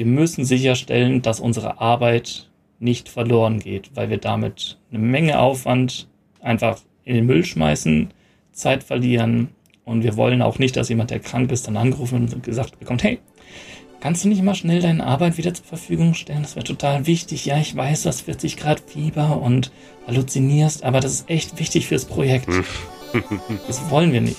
wir 0.00 0.06
müssen 0.06 0.46
sicherstellen, 0.46 1.20
dass 1.20 1.40
unsere 1.40 1.78
Arbeit 1.78 2.48
nicht 2.78 3.10
verloren 3.10 3.58
geht, 3.58 3.90
weil 3.94 4.08
wir 4.08 4.16
damit 4.16 4.78
eine 4.88 4.98
Menge 4.98 5.38
Aufwand 5.38 6.08
einfach 6.40 6.80
in 7.04 7.16
den 7.16 7.26
Müll 7.26 7.44
schmeißen, 7.44 8.08
Zeit 8.50 8.82
verlieren 8.82 9.50
und 9.84 10.02
wir 10.02 10.16
wollen 10.16 10.40
auch 10.40 10.58
nicht, 10.58 10.74
dass 10.76 10.88
jemand, 10.88 11.10
der 11.10 11.20
krank 11.20 11.52
ist, 11.52 11.66
dann 11.66 11.76
angerufen 11.76 12.16
und 12.16 12.42
gesagt 12.42 12.78
bekommt, 12.78 13.02
hey, 13.02 13.18
kannst 14.00 14.24
du 14.24 14.28
nicht 14.30 14.42
mal 14.42 14.54
schnell 14.54 14.80
deine 14.80 15.04
Arbeit 15.04 15.36
wieder 15.36 15.52
zur 15.52 15.66
Verfügung 15.66 16.14
stellen? 16.14 16.44
Das 16.44 16.56
wäre 16.56 16.64
total 16.64 17.06
wichtig. 17.06 17.44
Ja, 17.44 17.58
ich 17.58 17.76
weiß, 17.76 18.04
das 18.04 18.22
40 18.22 18.56
Grad 18.56 18.80
Fieber 18.80 19.42
und 19.42 19.70
halluzinierst, 20.06 20.82
aber 20.82 21.00
das 21.00 21.12
ist 21.12 21.28
echt 21.28 21.58
wichtig 21.58 21.88
fürs 21.88 22.06
Projekt. 22.06 22.48
das 23.66 23.90
wollen 23.90 24.14
wir 24.14 24.22
nicht. 24.22 24.38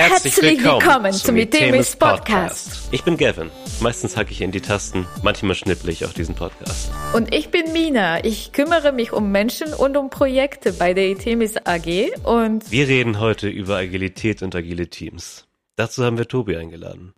Herzlich, 0.00 0.34
Herzlich 0.34 0.64
willkommen, 0.64 0.80
willkommen 0.80 1.12
zum 1.12 1.36
Itemis 1.36 1.94
Podcast. 1.94 2.88
Ich 2.90 3.04
bin 3.04 3.18
Gavin. 3.18 3.50
Meistens 3.82 4.16
hacke 4.16 4.32
ich 4.32 4.40
in 4.40 4.50
die 4.50 4.62
Tasten, 4.62 5.06
manchmal 5.22 5.54
schnipple 5.54 5.92
ich 5.92 6.06
auch 6.06 6.14
diesen 6.14 6.34
Podcast. 6.34 6.90
Und 7.12 7.34
ich 7.34 7.50
bin 7.50 7.74
Mina. 7.74 8.24
Ich 8.24 8.52
kümmere 8.52 8.92
mich 8.92 9.12
um 9.12 9.30
Menschen 9.30 9.74
und 9.74 9.98
um 9.98 10.08
Projekte 10.08 10.72
bei 10.72 10.94
der 10.94 11.10
Itemis 11.10 11.58
AG 11.66 12.16
und 12.24 12.70
wir 12.70 12.88
reden 12.88 13.20
heute 13.20 13.50
über 13.50 13.76
Agilität 13.76 14.42
und 14.42 14.54
agile 14.54 14.88
Teams. 14.88 15.46
Dazu 15.76 16.02
haben 16.02 16.16
wir 16.16 16.26
Tobi 16.26 16.56
eingeladen. 16.56 17.12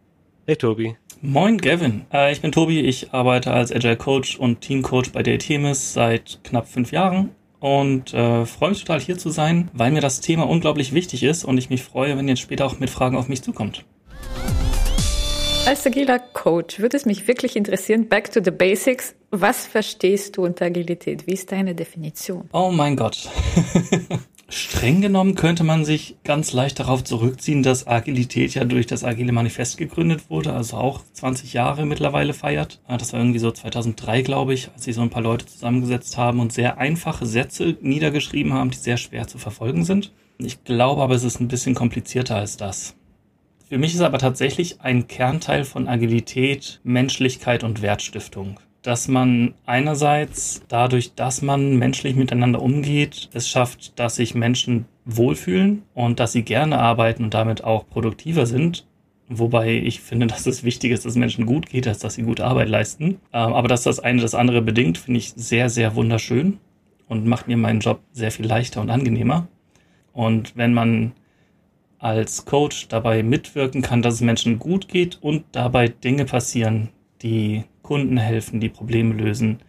Hey 0.49 0.57
Tobi. 0.57 0.97
Moin 1.21 1.59
Gavin. 1.59 2.07
Äh, 2.13 2.33
ich 2.33 2.41
bin 2.41 2.51
Tobi. 2.51 2.81
Ich 2.81 3.15
arbeite 3.15 3.53
als 3.53 3.71
Agile 3.71 3.97
Coach 3.97 4.37
und 4.37 4.61
Team 4.61 4.83
Coach 4.83 5.13
bei 5.13 5.23
der 5.23 5.35
Itemis 5.35 5.93
seit 5.93 6.41
knapp 6.43 6.67
fünf 6.67 6.91
Jahren 6.91 7.31
und 7.63 8.13
äh, 8.13 8.45
freue 8.45 8.71
mich 8.71 8.81
total 8.81 9.01
hier 9.01 9.17
zu 9.17 9.31
sein, 9.31 9.71
weil 9.73 9.93
mir 9.93 10.01
das 10.01 10.21
Thema 10.21 10.49
unglaublich 10.49 10.93
wichtig 10.93 11.23
ist 11.23 11.45
und 11.45 11.59
ich 11.59 11.71
mich 11.71 11.83
freue, 11.83 12.19
wenn 12.19 12.27
ihr 12.27 12.35
später 12.35 12.67
auch 12.67 12.81
mit 12.81 12.91
Fragen 12.91 13.17
auf 13.17 13.29
mich 13.29 13.43
zukommt. 13.43 13.85
Als 15.65 15.87
agiler 15.87 16.19
Coach 16.19 16.81
würde 16.81 16.97
es 16.97 17.07
mich 17.07 17.29
wirklich 17.29 17.55
interessieren, 17.55 18.09
back 18.09 18.33
to 18.33 18.41
the 18.45 18.51
basics. 18.51 19.15
Was 19.31 19.65
verstehst 19.65 20.37
du 20.37 20.45
unter 20.45 20.67
Agilität? 20.67 21.29
Wie 21.29 21.35
ist 21.35 21.53
deine 21.53 21.77
Definition? 21.77 22.49
Oh 22.53 22.73
mein 22.73 22.97
Gott. 22.97 23.31
Streng 24.55 25.01
genommen 25.01 25.35
könnte 25.35 25.65
man 25.65 25.87
sich 25.87 26.17
ganz 26.25 26.53
leicht 26.53 26.79
darauf 26.79 27.03
zurückziehen, 27.03 27.63
dass 27.63 27.87
Agilität 27.87 28.55
ja 28.55 28.67
durch 28.67 28.87
das 28.87 29.03
Agile 29.03 29.33
Manifest 29.33 29.79
gegründet 29.79 30.29
wurde, 30.29 30.53
also 30.53 30.77
auch 30.77 31.01
20 31.15 31.55
Jahre 31.55 31.87
mittlerweile 31.87 32.35
feiert. 32.35 32.79
Das 32.87 33.15
war 33.15 33.21
irgendwie 33.21 33.39
so 33.39 33.51
2003, 33.51 34.21
glaube 34.21 34.53
ich, 34.53 34.71
als 34.75 34.85
sich 34.85 34.95
so 34.95 35.01
ein 35.01 35.09
paar 35.09 35.23
Leute 35.23 35.47
zusammengesetzt 35.47 36.19
haben 36.19 36.39
und 36.39 36.53
sehr 36.53 36.77
einfache 36.77 37.25
Sätze 37.25 37.79
niedergeschrieben 37.81 38.53
haben, 38.53 38.71
die 38.71 38.77
sehr 38.77 38.99
schwer 38.99 39.27
zu 39.27 39.39
verfolgen 39.39 39.87
sind. 39.87 40.13
Ich 40.37 40.65
glaube 40.65 41.01
aber, 41.01 41.15
es 41.15 41.25
ist 41.25 41.41
ein 41.41 41.49
bisschen 41.49 41.75
komplizierter 41.75 42.37
als 42.37 42.59
das. 42.59 42.95
Für 43.71 43.79
mich 43.79 43.95
ist 43.95 44.03
aber 44.03 44.19
tatsächlich 44.19 44.83
ein 44.83 45.09
Kernteil 45.09 45.65
von 45.65 45.89
Agilität 45.89 46.83
Menschlichkeit 46.85 47.65
und 47.65 47.81
Wertstiftung 47.81 48.61
dass 48.83 49.07
man 49.07 49.55
einerseits 49.65 50.63
dadurch, 50.69 51.15
dass 51.15 51.41
man 51.41 51.77
menschlich 51.77 52.17
miteinander 52.17 52.61
umgeht, 52.61 53.31
es 53.33 53.49
schafft, 53.49 53.99
dass 53.99 54.17
sich 54.17 54.35
Menschen 54.35 54.87
wohlfühlen 55.05 55.83
und 55.95 56.21
dass 56.21 56.33
sie 56.33 56.43
gerne 56.43 56.79
arbeiten 56.79 57.25
und 57.25 57.35
damit 57.35 57.65
auch 57.65 57.89
produktiver 57.89 58.47
sind. 58.47 58.87
Wobei 59.29 59.73
ich 59.75 60.01
finde, 60.01 60.27
dass 60.29 60.47
es 60.47 60.65
wichtig 60.65 60.91
ist, 60.91 61.07
dass 61.07 61.15
Menschen 61.15 61.47
gut 61.47 61.69
geht, 61.69 61.87
als 61.87 62.01
dass 62.01 62.15
sie 62.15 62.23
gute 62.23 62.45
Arbeit 62.45 62.69
leisten. 62.69 63.21
Ähm, 63.33 63.53
aber 63.53 63.69
dass 63.69 63.85
das 63.85 64.01
eine 64.01 64.21
das 64.21 64.35
andere 64.35 64.63
bedingt, 64.63 64.99
finde 64.99 65.19
ich 65.19 65.33
sehr, 65.37 65.71
sehr 65.71 65.95
wunderschön 65.95 66.59
und 67.09 67.27
macht 67.27 67.47
mir 67.47 67.57
meinen 67.57 67.81
Job 67.81 68.01
sehr 68.13 68.33
viel 68.33 68.47
leichter 68.47 68.81
und 68.81 68.91
angenehmer. 68.91 69.47
Und 70.13 70.57
wenn 70.57 70.75
man 70.75 71.13
als 71.99 72.45
Coach 72.45 72.89
dabei 72.89 73.23
mitwirken 73.23 73.81
kann, 73.81 74.03
dass 74.03 74.15
es 74.15 74.21
Menschen 74.23 74.59
gut 74.59 74.89
geht 74.89 75.23
und 75.23 75.45
dabei 75.53 75.87
Dinge 75.87 76.25
passieren, 76.25 76.89
die 77.23 77.63
Kunden 77.83 78.17
helfen, 78.17 78.61
die 78.61 78.69
Probleme 78.69 79.15
lösen, 79.15 79.63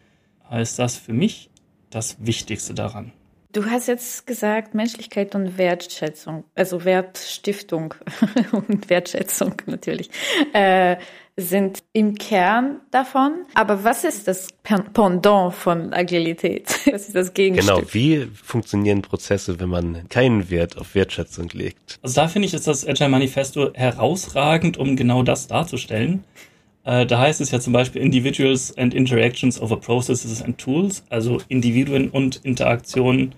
ist 0.51 0.79
das 0.79 0.97
für 0.97 1.13
mich 1.13 1.49
das 1.89 2.17
Wichtigste 2.19 2.73
daran. 2.73 3.11
Du 3.53 3.65
hast 3.65 3.87
jetzt 3.87 4.25
gesagt 4.25 4.73
Menschlichkeit 4.73 5.35
und 5.35 5.59
Wertschätzung, 5.59 6.43
also 6.55 6.85
Wertstiftung 6.85 7.93
und 8.51 8.89
Wertschätzung 8.89 9.53
natürlich, 9.67 10.09
äh, 10.53 10.95
sind 11.37 11.83
im 11.93 12.15
Kern 12.15 12.81
davon. 12.89 13.45
Aber 13.53 13.83
was 13.83 14.05
ist 14.05 14.27
das 14.27 14.47
Pendant 14.63 15.53
von 15.53 15.93
Agilität? 15.93 16.67
Was 16.91 17.07
ist 17.07 17.15
das 17.15 17.33
Gegenstück? 17.33 17.75
Genau, 17.75 17.87
wie 17.91 18.27
funktionieren 18.43 19.01
Prozesse, 19.01 19.59
wenn 19.59 19.69
man 19.69 20.07
keinen 20.09 20.49
Wert 20.49 20.77
auf 20.77 20.95
Wertschätzung 20.95 21.49
legt? 21.49 21.99
Also 22.01 22.21
da 22.21 22.27
finde 22.27 22.47
ich, 22.47 22.53
ist 22.53 22.67
das 22.67 22.87
Agile 22.87 23.09
Manifesto 23.09 23.73
herausragend, 23.73 24.77
um 24.77 24.95
genau 24.95 25.23
das 25.23 25.47
darzustellen. 25.47 26.23
Äh, 26.85 27.05
da 27.05 27.19
heißt 27.19 27.41
es 27.41 27.51
ja 27.51 27.59
zum 27.59 27.73
Beispiel 27.73 28.01
Individuals 28.01 28.77
and 28.77 28.93
Interactions 28.93 29.61
over 29.61 29.77
Processes 29.77 30.41
and 30.41 30.57
Tools, 30.57 31.03
also 31.09 31.39
Individuen 31.47 32.09
und 32.09 32.37
Interaktionen 32.43 33.33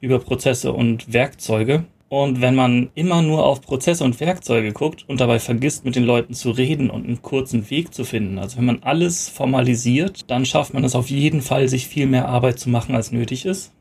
über 0.00 0.18
Prozesse 0.18 0.72
und 0.72 1.12
Werkzeuge. 1.12 1.84
Und 2.08 2.40
wenn 2.40 2.54
man 2.54 2.90
immer 2.94 3.22
nur 3.22 3.44
auf 3.44 3.62
Prozesse 3.62 4.04
und 4.04 4.20
Werkzeuge 4.20 4.72
guckt 4.72 5.04
und 5.08 5.20
dabei 5.20 5.40
vergisst, 5.40 5.84
mit 5.84 5.96
den 5.96 6.04
Leuten 6.04 6.34
zu 6.34 6.50
reden 6.50 6.90
und 6.90 7.06
einen 7.06 7.22
kurzen 7.22 7.68
Weg 7.70 7.92
zu 7.92 8.04
finden, 8.04 8.38
also 8.38 8.58
wenn 8.58 8.66
man 8.66 8.82
alles 8.82 9.28
formalisiert, 9.28 10.30
dann 10.30 10.46
schafft 10.46 10.74
man 10.74 10.84
es 10.84 10.94
auf 10.94 11.10
jeden 11.10 11.40
Fall, 11.40 11.66
sich 11.66 11.88
viel 11.88 12.06
mehr 12.06 12.28
Arbeit 12.28 12.60
zu 12.60 12.70
machen, 12.70 12.94
als 12.94 13.10
nötig 13.10 13.46
ist. 13.46 13.72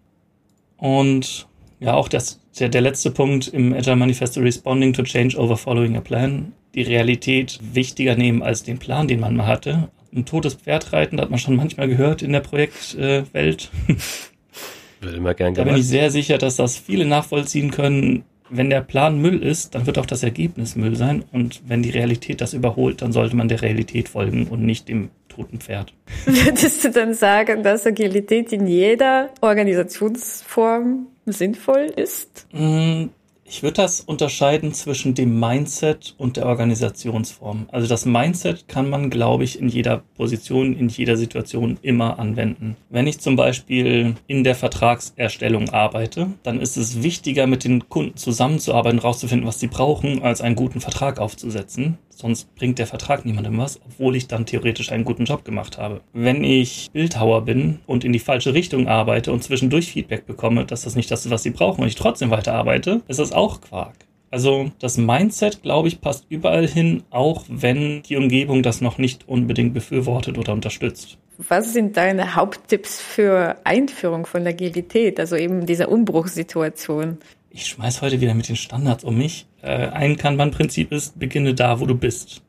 Und 0.78 1.48
ja, 1.84 1.96
auch 1.96 2.08
das, 2.08 2.40
der, 2.58 2.70
der 2.70 2.82
letzte 2.82 3.12
Punkt 3.12 3.48
im 3.50 3.74
Agile 3.74 3.98
Manifesto 3.98 4.40
Responding 4.40 4.94
to 4.94 5.04
Change 5.04 5.38
over 5.38 5.58
Following 5.58 5.98
a 5.98 6.02
Plan 6.02 6.54
die 6.76 6.82
Realität 6.82 7.60
wichtiger 7.74 8.16
nehmen 8.16 8.42
als 8.42 8.64
den 8.64 8.80
Plan, 8.80 9.08
den 9.08 9.20
man 9.20 9.36
mal 9.36 9.48
hatte. 9.48 9.90
Ein 10.16 10.26
totes 10.26 10.56
Pferd 10.56 10.94
reiten, 10.94 11.18
das 11.18 11.26
hat 11.26 11.30
man 11.30 11.40
schon 11.40 11.56
manchmal 11.56 11.88
gehört 11.88 12.22
in 12.22 12.32
der 12.32 12.40
Projektwelt. 12.40 13.70
Wird 15.02 15.16
immer 15.16 15.34
gern 15.34 15.54
gemacht. 15.54 15.68
Da 15.68 15.72
bin 15.72 15.82
ich 15.82 15.88
sehr 15.88 16.10
sicher, 16.10 16.38
dass 16.38 16.56
das 16.56 16.78
viele 16.78 17.06
nachvollziehen 17.06 17.72
können. 17.72 18.24
Wenn 18.50 18.70
der 18.70 18.82
Plan 18.82 19.20
Müll 19.20 19.42
ist, 19.42 19.76
dann 19.76 19.86
wird 19.86 19.98
auch 19.98 20.06
das 20.06 20.22
Ergebnis 20.22 20.76
Müll 20.76 20.96
sein. 20.96 21.24
Und 21.32 21.64
wenn 21.68 21.82
die 21.82 21.90
Realität 21.90 22.40
das 22.40 22.54
überholt, 22.54 23.02
dann 23.02 23.12
sollte 23.12 23.36
man 23.36 23.48
der 23.48 23.62
Realität 23.62 24.10
folgen 24.10 24.48
und 24.48 24.62
nicht 24.62 24.88
dem 24.88 25.10
toten 25.28 25.60
Pferd. 25.60 25.94
Würdest 26.26 26.84
du 26.86 26.92
dann 26.92 27.14
sagen, 27.14 27.64
dass 27.64 27.86
Agilität 27.86 28.54
in 28.54 28.68
jeder 28.68 29.32
Organisationsform 29.42 31.08
sinnvoll 31.26 31.92
ist? 31.96 32.48
Mm, 32.52 33.06
ich 33.46 33.62
würde 33.62 33.76
das 33.76 34.02
unterscheiden 34.02 34.74
zwischen 34.74 35.16
dem 35.16 35.40
Mindset 35.40 36.16
und 36.18 36.38
der 36.38 36.46
Organisationsform. 36.46 37.68
Also 37.72 37.88
das 37.88 38.06
Mindset 38.06 38.68
kann 38.68 38.90
man, 38.90 39.10
glaube 39.10 39.44
ich, 39.44 39.60
in 39.60 39.68
jeder 39.68 40.02
Position, 40.16 40.76
in 40.76 40.88
jeder 40.88 41.18
Situation 41.18 41.78
immer 41.82 42.18
anwenden. 42.20 42.78
Wenn 42.90 43.06
ich 43.06 43.20
zum 43.20 43.36
Beispiel 43.36 44.16
in 44.28 44.44
der 44.44 44.56
Vertragserstellung 44.56 45.70
arbeite, 45.70 46.32
dann 46.44 46.60
ist 46.60 46.78
es 46.78 47.04
wichtiger, 47.04 47.46
mit 47.46 47.64
den 47.64 47.90
Kunden 47.90 48.18
zusammenzuarbeiten, 48.18 49.00
rauszufinden, 49.00 49.48
was 49.48 49.60
sie 49.60 49.68
brauchen, 49.68 50.24
als 50.24 50.42
einen 50.42 50.56
guten 50.56 50.82
Vertrag 50.82 51.20
aufzusetzen. 51.20 51.98
Sonst 52.16 52.54
bringt 52.56 52.80
der 52.80 52.88
Vertrag 52.88 53.26
niemandem 53.26 53.58
was, 53.58 53.80
obwohl 53.86 54.16
ich 54.16 54.28
dann 54.28 54.46
theoretisch 54.46 54.92
einen 54.92 55.04
guten 55.04 55.26
Job 55.26 55.44
gemacht 55.46 55.78
habe. 55.78 56.02
Wenn 56.14 56.44
ich 56.44 56.90
Bildhauer 56.94 57.46
bin 57.46 57.80
und 57.86 58.04
in 58.04 58.14
die 58.14 58.20
falsche 58.20 58.54
Richtung 58.54 58.88
arbeite 58.88 59.32
und 59.32 59.44
zwischendurch 59.44 59.92
Feedback 59.92 60.26
bekomme, 60.26 60.66
dass 60.66 60.84
das 60.84 60.96
nicht 60.96 61.12
das 61.12 61.26
ist, 61.26 61.32
was 61.32 61.44
sie 61.44 61.50
brauchen 61.50 61.82
und 61.82 61.88
ich 61.88 61.96
trotzdem 61.96 62.32
weiter 62.32 62.54
arbeite, 62.54 63.02
ist 63.08 63.20
das 63.20 63.32
auch 63.32 63.62
Quark. 63.62 63.96
Also 64.32 64.72
das 64.80 64.98
Mindset, 64.98 65.62
glaube 65.62 65.88
ich, 65.88 66.02
passt 66.02 66.26
überall 66.30 66.68
hin, 66.68 67.04
auch 67.12 67.44
wenn 67.50 68.02
die 68.04 68.18
Umgebung 68.18 68.64
das 68.64 68.82
noch 68.82 68.98
nicht 68.98 69.28
unbedingt 69.28 69.74
befürwortet 69.74 70.38
oder 70.38 70.54
unterstützt. 70.54 71.18
Was 71.38 71.74
sind 71.74 71.98
deine 71.98 72.36
Haupttipps 72.36 73.00
für 73.00 73.58
Einführung 73.64 74.26
von 74.26 74.46
Agilität, 74.48 75.20
also 75.20 75.36
eben 75.36 75.66
dieser 75.66 75.90
Umbruchssituation? 75.90 77.18
ich 77.54 77.68
schmeiß 77.68 78.02
heute 78.02 78.20
wieder 78.20 78.34
mit 78.34 78.50
den 78.50 78.56
Standards 78.56 79.04
um 79.04 79.18
mich. 79.18 79.46
Äh, 79.64 79.88
ein 79.88 80.18
Kanban-Prinzip 80.18 80.92
ist, 80.92 81.18
beginne 81.18 81.54
da, 81.54 81.80
wo 81.80 81.86
du 81.86 81.96
bist. 81.96 82.42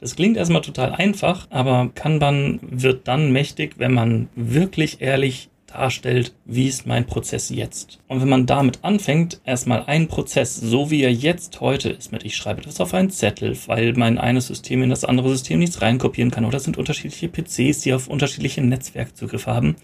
Das 0.00 0.16
klingt 0.16 0.36
erstmal 0.36 0.62
total 0.62 0.92
einfach, 0.92 1.46
aber 1.50 1.90
Kanban 1.94 2.58
wird 2.62 3.08
dann 3.08 3.32
mächtig, 3.32 3.76
wenn 3.78 3.94
man 3.94 4.28
wirklich 4.34 5.00
ehrlich 5.00 5.48
darstellt, 5.66 6.34
wie 6.44 6.66
ist 6.66 6.86
mein 6.86 7.06
Prozess 7.06 7.50
jetzt. 7.50 8.00
Und 8.08 8.20
wenn 8.20 8.28
man 8.28 8.46
damit 8.46 8.80
anfängt, 8.82 9.40
erstmal 9.44 9.84
einen 9.84 10.08
Prozess, 10.08 10.56
so 10.56 10.90
wie 10.90 11.02
er 11.02 11.12
jetzt 11.12 11.60
heute 11.60 11.88
ist, 11.88 12.12
mit 12.12 12.24
ich 12.24 12.36
schreibe 12.36 12.62
das 12.62 12.80
auf 12.80 12.94
einen 12.94 13.10
Zettel, 13.10 13.56
weil 13.66 13.92
mein 13.94 14.18
eines 14.18 14.48
System 14.48 14.82
in 14.82 14.90
das 14.90 15.04
andere 15.04 15.30
System 15.30 15.60
nichts 15.60 15.82
reinkopieren 15.82 16.30
kann, 16.30 16.44
oder 16.44 16.58
es 16.58 16.64
sind 16.64 16.76
unterschiedliche 16.76 17.28
PCs, 17.28 17.80
die 17.80 17.94
auf 17.94 18.08
unterschiedliche 18.08 18.60
Netzwerkzugriffe 18.60 19.52
haben, 19.52 19.76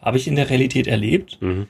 habe 0.00 0.16
ich 0.16 0.28
in 0.28 0.36
der 0.36 0.48
Realität 0.48 0.86
erlebt. 0.86 1.38
Mhm. 1.40 1.66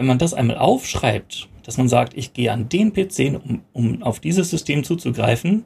Wenn 0.00 0.06
man 0.06 0.16
das 0.16 0.32
einmal 0.32 0.56
aufschreibt 0.56 1.50
dass 1.62 1.76
man 1.76 1.88
sagt, 1.88 2.16
ich 2.16 2.32
gehe 2.32 2.50
an 2.50 2.70
den 2.70 2.92
PC, 2.94 3.38
um, 3.44 3.60
um 3.74 4.02
auf 4.02 4.18
dieses 4.18 4.50
System 4.50 4.82
zuzugreifen, 4.82 5.64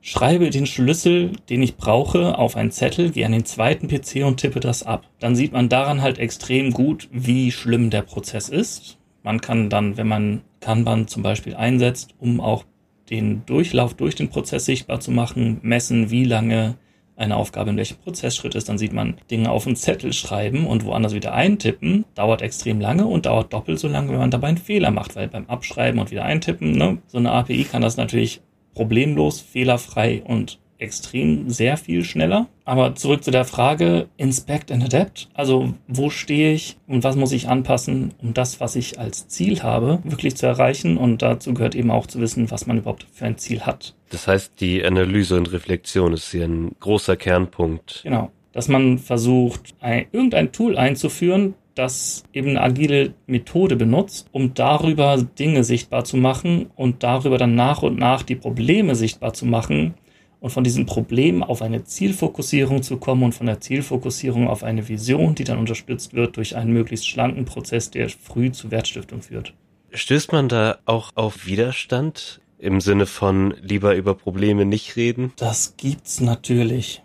schreibe 0.00 0.50
den 0.50 0.66
Schlüssel, 0.66 1.32
den 1.50 1.62
ich 1.62 1.76
brauche, 1.76 2.38
auf 2.38 2.56
einen 2.56 2.70
Zettel, 2.70 3.10
gehe 3.10 3.26
an 3.26 3.32
den 3.32 3.44
zweiten 3.44 3.88
PC 3.88 4.24
und 4.24 4.38
tippe 4.38 4.60
das 4.60 4.82
ab. 4.82 5.08
Dann 5.18 5.36
sieht 5.36 5.52
man 5.52 5.68
daran 5.68 6.00
halt 6.00 6.18
extrem 6.18 6.70
gut, 6.70 7.08
wie 7.12 7.50
schlimm 7.50 7.90
der 7.90 8.02
Prozess 8.02 8.48
ist. 8.48 8.98
Man 9.24 9.40
kann 9.40 9.68
dann, 9.68 9.96
wenn 9.96 10.08
man 10.08 10.42
Kanban 10.60 11.08
zum 11.08 11.22
Beispiel 11.22 11.54
einsetzt, 11.54 12.14
um 12.18 12.40
auch 12.40 12.64
den 13.10 13.44
Durchlauf 13.46 13.94
durch 13.94 14.14
den 14.14 14.30
Prozess 14.30 14.64
sichtbar 14.64 15.00
zu 15.00 15.10
machen, 15.10 15.58
messen, 15.62 16.10
wie 16.10 16.24
lange 16.24 16.76
eine 17.22 17.36
Aufgabe 17.36 17.70
in 17.70 17.76
welchem 17.76 17.98
Prozessschritt 17.98 18.54
ist, 18.54 18.68
dann 18.68 18.78
sieht 18.78 18.92
man 18.92 19.16
Dinge 19.30 19.50
auf 19.50 19.66
einen 19.66 19.76
Zettel 19.76 20.12
schreiben 20.12 20.66
und 20.66 20.84
woanders 20.84 21.14
wieder 21.14 21.32
eintippen, 21.32 22.04
dauert 22.14 22.42
extrem 22.42 22.80
lange 22.80 23.06
und 23.06 23.26
dauert 23.26 23.52
doppelt 23.52 23.78
so 23.78 23.88
lange, 23.88 24.10
wenn 24.10 24.18
man 24.18 24.30
dabei 24.30 24.48
einen 24.48 24.58
Fehler 24.58 24.90
macht, 24.90 25.16
weil 25.16 25.28
beim 25.28 25.46
Abschreiben 25.46 26.00
und 26.00 26.10
wieder 26.10 26.24
eintippen, 26.24 26.72
ne, 26.72 26.98
so 27.06 27.18
eine 27.18 27.32
API 27.32 27.64
kann 27.64 27.82
das 27.82 27.96
natürlich 27.96 28.40
problemlos, 28.74 29.40
fehlerfrei 29.40 30.22
und 30.24 30.58
extrem 30.82 31.48
sehr 31.48 31.76
viel 31.76 32.04
schneller. 32.04 32.48
Aber 32.64 32.94
zurück 32.94 33.24
zu 33.24 33.30
der 33.30 33.44
Frage, 33.44 34.08
inspect 34.16 34.70
and 34.70 34.84
adapt. 34.84 35.28
Also 35.34 35.74
wo 35.88 36.10
stehe 36.10 36.52
ich 36.52 36.76
und 36.86 37.04
was 37.04 37.16
muss 37.16 37.32
ich 37.32 37.48
anpassen, 37.48 38.14
um 38.22 38.34
das, 38.34 38.60
was 38.60 38.76
ich 38.76 38.98
als 38.98 39.28
Ziel 39.28 39.62
habe, 39.62 40.00
wirklich 40.04 40.36
zu 40.36 40.46
erreichen? 40.46 40.96
Und 40.96 41.22
dazu 41.22 41.54
gehört 41.54 41.74
eben 41.74 41.90
auch 41.90 42.06
zu 42.06 42.20
wissen, 42.20 42.50
was 42.50 42.66
man 42.66 42.78
überhaupt 42.78 43.06
für 43.12 43.24
ein 43.24 43.38
Ziel 43.38 43.62
hat. 43.62 43.94
Das 44.10 44.28
heißt, 44.28 44.60
die 44.60 44.84
Analyse 44.84 45.36
und 45.36 45.52
Reflexion 45.52 46.12
ist 46.12 46.30
hier 46.30 46.44
ein 46.44 46.72
großer 46.80 47.16
Kernpunkt. 47.16 48.00
Genau. 48.02 48.30
Dass 48.52 48.68
man 48.68 48.98
versucht, 48.98 49.74
ein, 49.80 50.06
irgendein 50.12 50.52
Tool 50.52 50.76
einzuführen, 50.76 51.54
das 51.74 52.24
eben 52.32 52.50
eine 52.50 52.60
agile 52.60 53.14
Methode 53.26 53.76
benutzt, 53.76 54.28
um 54.32 54.54
darüber 54.54 55.16
Dinge 55.16 55.64
sichtbar 55.64 56.04
zu 56.04 56.16
machen 56.16 56.70
und 56.76 57.02
darüber 57.02 57.38
dann 57.38 57.54
nach 57.54 57.82
und 57.82 57.98
nach 57.98 58.22
die 58.22 58.36
Probleme 58.36 58.94
sichtbar 58.94 59.32
zu 59.32 59.46
machen 59.46 59.94
und 60.42 60.50
von 60.50 60.64
diesen 60.64 60.86
Problemen 60.86 61.44
auf 61.44 61.62
eine 61.62 61.84
Zielfokussierung 61.84 62.82
zu 62.82 62.96
kommen 62.96 63.22
und 63.22 63.32
von 63.32 63.46
der 63.46 63.60
Zielfokussierung 63.60 64.48
auf 64.48 64.64
eine 64.64 64.88
Vision, 64.88 65.36
die 65.36 65.44
dann 65.44 65.58
unterstützt 65.58 66.14
wird 66.14 66.36
durch 66.36 66.56
einen 66.56 66.72
möglichst 66.72 67.08
schlanken 67.08 67.44
Prozess, 67.44 67.92
der 67.92 68.08
früh 68.10 68.50
zu 68.50 68.72
Wertstiftung 68.72 69.22
führt. 69.22 69.54
Stößt 69.92 70.32
man 70.32 70.48
da 70.48 70.78
auch 70.84 71.12
auf 71.14 71.46
Widerstand 71.46 72.40
im 72.58 72.80
Sinne 72.80 73.06
von 73.06 73.54
lieber 73.62 73.94
über 73.94 74.16
Probleme 74.16 74.64
nicht 74.64 74.96
reden? 74.96 75.32
Das 75.36 75.76
gibt's 75.76 76.20
natürlich. 76.20 77.02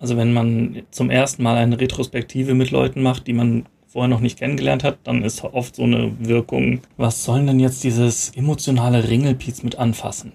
Also 0.00 0.16
wenn 0.16 0.32
man 0.32 0.82
zum 0.90 1.10
ersten 1.10 1.44
Mal 1.44 1.58
eine 1.58 1.80
Retrospektive 1.80 2.54
mit 2.54 2.72
Leuten 2.72 3.02
macht, 3.02 3.28
die 3.28 3.34
man 3.34 3.66
vorher 3.86 4.08
noch 4.08 4.20
nicht 4.20 4.40
kennengelernt 4.40 4.82
hat, 4.82 4.98
dann 5.04 5.22
ist 5.22 5.44
oft 5.44 5.76
so 5.76 5.84
eine 5.84 6.12
Wirkung, 6.18 6.80
was 6.96 7.24
sollen 7.24 7.46
denn 7.46 7.60
jetzt 7.60 7.84
dieses 7.84 8.30
emotionale 8.30 9.08
Ringelpiez 9.08 9.62
mit 9.62 9.78
anfassen? 9.78 10.32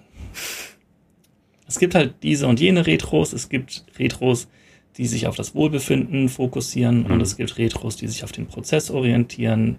Es 1.66 1.78
gibt 1.78 1.94
halt 1.94 2.14
diese 2.22 2.46
und 2.46 2.60
jene 2.60 2.86
Retros, 2.86 3.32
es 3.32 3.48
gibt 3.48 3.84
Retros, 3.98 4.48
die 4.96 5.06
sich 5.06 5.26
auf 5.26 5.36
das 5.36 5.54
Wohlbefinden 5.54 6.28
fokussieren 6.28 7.04
mhm. 7.04 7.12
und 7.12 7.20
es 7.20 7.36
gibt 7.36 7.58
Retros, 7.58 7.96
die 7.96 8.08
sich 8.08 8.24
auf 8.24 8.32
den 8.32 8.46
Prozess 8.46 8.90
orientieren. 8.90 9.78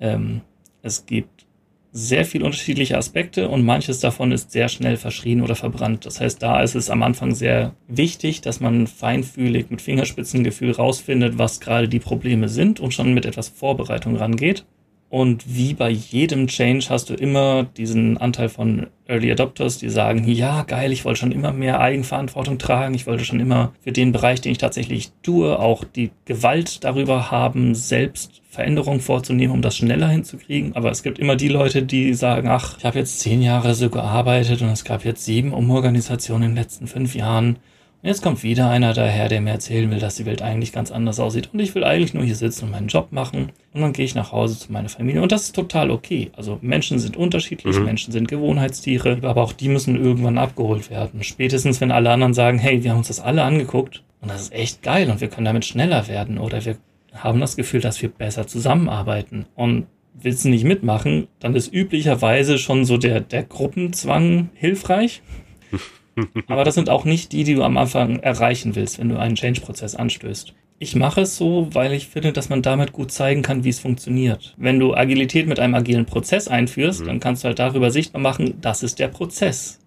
Ähm, 0.00 0.42
es 0.82 1.06
gibt 1.06 1.46
sehr 1.96 2.24
viel 2.24 2.42
unterschiedliche 2.42 2.98
Aspekte 2.98 3.48
und 3.48 3.64
manches 3.64 4.00
davon 4.00 4.32
ist 4.32 4.50
sehr 4.50 4.68
schnell 4.68 4.96
verschrien 4.96 5.40
oder 5.40 5.54
verbrannt. 5.54 6.04
Das 6.04 6.20
heißt, 6.20 6.42
da 6.42 6.60
ist 6.60 6.74
es 6.74 6.90
am 6.90 7.04
Anfang 7.04 7.36
sehr 7.36 7.76
wichtig, 7.86 8.40
dass 8.40 8.58
man 8.58 8.88
feinfühlig 8.88 9.70
mit 9.70 9.80
Fingerspitzengefühl 9.80 10.72
rausfindet, 10.72 11.38
was 11.38 11.60
gerade 11.60 11.88
die 11.88 12.00
Probleme 12.00 12.48
sind 12.48 12.80
und 12.80 12.92
schon 12.92 13.14
mit 13.14 13.26
etwas 13.26 13.48
Vorbereitung 13.48 14.16
rangeht. 14.16 14.66
Und 15.10 15.44
wie 15.54 15.74
bei 15.74 15.90
jedem 15.90 16.48
Change 16.48 16.86
hast 16.90 17.08
du 17.08 17.14
immer 17.14 17.62
diesen 17.62 18.18
Anteil 18.18 18.48
von 18.48 18.88
Early 19.06 19.30
Adopters, 19.30 19.78
die 19.78 19.88
sagen, 19.88 20.26
ja, 20.26 20.62
geil, 20.62 20.90
ich 20.90 21.04
wollte 21.04 21.20
schon 21.20 21.30
immer 21.30 21.52
mehr 21.52 21.80
Eigenverantwortung 21.80 22.58
tragen, 22.58 22.94
ich 22.94 23.06
wollte 23.06 23.24
schon 23.24 23.38
immer 23.38 23.72
für 23.82 23.92
den 23.92 24.10
Bereich, 24.10 24.40
den 24.40 24.52
ich 24.52 24.58
tatsächlich 24.58 25.12
tue, 25.22 25.58
auch 25.58 25.84
die 25.84 26.10
Gewalt 26.24 26.82
darüber 26.82 27.30
haben, 27.30 27.74
selbst 27.76 28.42
Veränderungen 28.48 29.00
vorzunehmen, 29.00 29.54
um 29.54 29.62
das 29.62 29.76
schneller 29.76 30.08
hinzukriegen. 30.08 30.74
Aber 30.74 30.90
es 30.90 31.02
gibt 31.02 31.18
immer 31.18 31.36
die 31.36 31.48
Leute, 31.48 31.82
die 31.82 32.14
sagen, 32.14 32.48
ach, 32.48 32.78
ich 32.78 32.84
habe 32.84 32.98
jetzt 32.98 33.20
zehn 33.20 33.42
Jahre 33.42 33.74
so 33.74 33.90
gearbeitet 33.90 34.62
und 34.62 34.68
es 34.68 34.84
gab 34.84 35.04
jetzt 35.04 35.24
sieben 35.24 35.52
Umorganisationen 35.52 36.50
in 36.50 36.50
den 36.50 36.62
letzten 36.62 36.86
fünf 36.86 37.14
Jahren 37.14 37.56
jetzt 38.04 38.22
kommt 38.22 38.42
wieder 38.42 38.68
einer 38.68 38.92
daher, 38.92 39.28
der 39.28 39.40
mir 39.40 39.50
erzählen 39.50 39.90
will, 39.90 39.98
dass 39.98 40.16
die 40.16 40.26
Welt 40.26 40.42
eigentlich 40.42 40.72
ganz 40.72 40.90
anders 40.90 41.18
aussieht 41.18 41.50
und 41.52 41.60
ich 41.60 41.74
will 41.74 41.84
eigentlich 41.84 42.14
nur 42.14 42.24
hier 42.24 42.36
sitzen 42.36 42.66
und 42.66 42.70
meinen 42.72 42.88
Job 42.88 43.12
machen 43.12 43.50
und 43.72 43.80
dann 43.80 43.92
gehe 43.92 44.04
ich 44.04 44.14
nach 44.14 44.32
Hause 44.32 44.58
zu 44.58 44.70
meiner 44.70 44.88
Familie 44.88 45.22
und 45.22 45.32
das 45.32 45.44
ist 45.44 45.54
total 45.54 45.90
okay. 45.90 46.30
Also 46.36 46.58
Menschen 46.60 46.98
sind 46.98 47.16
unterschiedlich, 47.16 47.78
mhm. 47.78 47.84
Menschen 47.84 48.12
sind 48.12 48.28
Gewohnheitstiere, 48.28 49.18
aber 49.22 49.42
auch 49.42 49.52
die 49.52 49.68
müssen 49.68 49.96
irgendwann 50.02 50.38
abgeholt 50.38 50.90
werden. 50.90 51.22
Spätestens, 51.22 51.80
wenn 51.80 51.90
alle 51.90 52.10
anderen 52.10 52.34
sagen, 52.34 52.58
hey, 52.58 52.84
wir 52.84 52.90
haben 52.90 52.98
uns 52.98 53.08
das 53.08 53.20
alle 53.20 53.42
angeguckt 53.42 54.02
und 54.20 54.30
das 54.30 54.42
ist 54.42 54.52
echt 54.52 54.82
geil 54.82 55.10
und 55.10 55.20
wir 55.20 55.28
können 55.28 55.46
damit 55.46 55.64
schneller 55.64 56.06
werden 56.06 56.38
oder 56.38 56.64
wir 56.64 56.76
haben 57.14 57.40
das 57.40 57.56
Gefühl, 57.56 57.80
dass 57.80 58.02
wir 58.02 58.10
besser 58.10 58.46
zusammenarbeiten 58.46 59.46
und 59.54 59.86
willst 60.14 60.44
du 60.44 60.48
nicht 60.48 60.64
mitmachen, 60.64 61.28
dann 61.40 61.54
ist 61.54 61.72
üblicherweise 61.72 62.58
schon 62.58 62.84
so 62.84 62.96
der, 62.98 63.20
der 63.20 63.44
Gruppenzwang 63.44 64.50
hilfreich. 64.54 65.22
Aber 66.46 66.64
das 66.64 66.74
sind 66.74 66.90
auch 66.90 67.04
nicht 67.04 67.32
die, 67.32 67.44
die 67.44 67.54
du 67.54 67.62
am 67.62 67.76
Anfang 67.76 68.20
erreichen 68.20 68.74
willst, 68.74 68.98
wenn 68.98 69.08
du 69.08 69.18
einen 69.18 69.34
Change-Prozess 69.34 69.94
anstößt. 69.94 70.54
Ich 70.78 70.96
mache 70.96 71.22
es 71.22 71.36
so, 71.36 71.68
weil 71.72 71.92
ich 71.92 72.08
finde, 72.08 72.32
dass 72.32 72.48
man 72.48 72.62
damit 72.62 72.92
gut 72.92 73.12
zeigen 73.12 73.42
kann, 73.42 73.64
wie 73.64 73.68
es 73.68 73.78
funktioniert. 73.78 74.54
Wenn 74.56 74.80
du 74.80 74.94
Agilität 74.94 75.46
mit 75.46 75.60
einem 75.60 75.74
agilen 75.74 76.04
Prozess 76.04 76.48
einführst, 76.48 77.02
mhm. 77.02 77.06
dann 77.06 77.20
kannst 77.20 77.44
du 77.44 77.48
halt 77.48 77.58
darüber 77.58 77.90
sichtbar 77.90 78.20
machen, 78.20 78.54
das 78.60 78.82
ist 78.82 78.98
der 78.98 79.08
Prozess. 79.08 79.80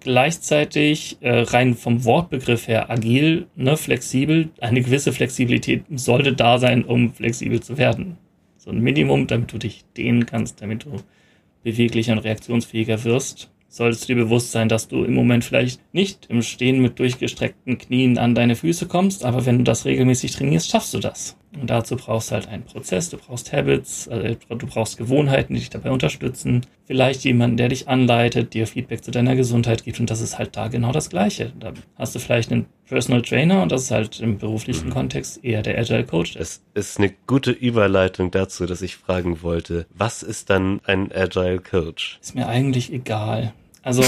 Gleichzeitig 0.00 1.18
äh, 1.20 1.40
rein 1.40 1.74
vom 1.74 2.04
Wortbegriff 2.04 2.68
her 2.68 2.88
agil, 2.88 3.48
ne, 3.56 3.76
flexibel, 3.76 4.50
eine 4.60 4.80
gewisse 4.80 5.12
Flexibilität 5.12 5.82
sollte 5.90 6.32
da 6.32 6.58
sein, 6.58 6.84
um 6.84 7.12
flexibel 7.12 7.60
zu 7.60 7.78
werden. 7.78 8.16
So 8.58 8.70
ein 8.70 8.80
Minimum, 8.80 9.26
damit 9.26 9.52
du 9.52 9.58
dich 9.58 9.84
dehnen 9.96 10.24
kannst, 10.24 10.62
damit 10.62 10.84
du 10.84 10.98
beweglicher 11.64 12.12
und 12.12 12.20
reaktionsfähiger 12.20 13.02
wirst 13.02 13.50
solltest 13.68 14.04
du 14.04 14.14
dir 14.14 14.24
bewusst 14.24 14.52
sein, 14.52 14.68
dass 14.68 14.88
du 14.88 15.04
im 15.04 15.14
Moment 15.14 15.44
vielleicht 15.44 15.80
nicht 15.94 16.26
im 16.28 16.42
Stehen 16.42 16.82
mit 16.82 16.98
durchgestreckten 16.98 17.78
Knien 17.78 18.18
an 18.18 18.34
deine 18.34 18.56
Füße 18.56 18.86
kommst, 18.86 19.24
aber 19.24 19.46
wenn 19.46 19.58
du 19.58 19.64
das 19.64 19.84
regelmäßig 19.84 20.32
trainierst, 20.32 20.70
schaffst 20.70 20.92
du 20.94 20.98
das. 20.98 21.37
Und 21.58 21.70
dazu 21.70 21.96
brauchst 21.96 22.30
du 22.30 22.34
halt 22.34 22.48
einen 22.48 22.64
Prozess, 22.64 23.10
du 23.10 23.16
brauchst 23.16 23.52
Habits, 23.52 24.08
also 24.08 24.34
du 24.34 24.66
brauchst 24.66 24.98
Gewohnheiten, 24.98 25.54
die 25.54 25.60
dich 25.60 25.70
dabei 25.70 25.90
unterstützen. 25.90 26.66
Vielleicht 26.86 27.24
jemanden, 27.24 27.56
der 27.56 27.68
dich 27.68 27.88
anleitet, 27.88 28.54
dir 28.54 28.66
Feedback 28.66 29.02
zu 29.02 29.10
deiner 29.10 29.34
Gesundheit 29.34 29.84
gibt. 29.84 29.98
Und 29.98 30.10
das 30.10 30.20
ist 30.20 30.38
halt 30.38 30.56
da 30.56 30.68
genau 30.68 30.92
das 30.92 31.10
Gleiche. 31.10 31.52
Da 31.58 31.72
hast 31.96 32.14
du 32.14 32.18
vielleicht 32.18 32.52
einen 32.52 32.66
Personal 32.86 33.22
Trainer 33.22 33.62
und 33.62 33.72
das 33.72 33.82
ist 33.84 33.90
halt 33.90 34.20
im 34.20 34.38
beruflichen 34.38 34.88
mhm. 34.88 34.92
Kontext 34.92 35.44
eher 35.44 35.62
der 35.62 35.78
Agile 35.78 36.04
Coach. 36.04 36.36
Es 36.36 36.62
ist 36.74 36.98
eine 36.98 37.12
gute 37.26 37.50
Überleitung 37.50 38.30
dazu, 38.30 38.66
dass 38.66 38.82
ich 38.82 38.96
fragen 38.96 39.42
wollte, 39.42 39.86
was 39.94 40.22
ist 40.22 40.50
dann 40.50 40.80
ein 40.84 41.10
Agile 41.12 41.60
Coach? 41.60 42.18
Ist 42.22 42.34
mir 42.34 42.46
eigentlich 42.46 42.92
egal. 42.92 43.52
Also 43.82 44.02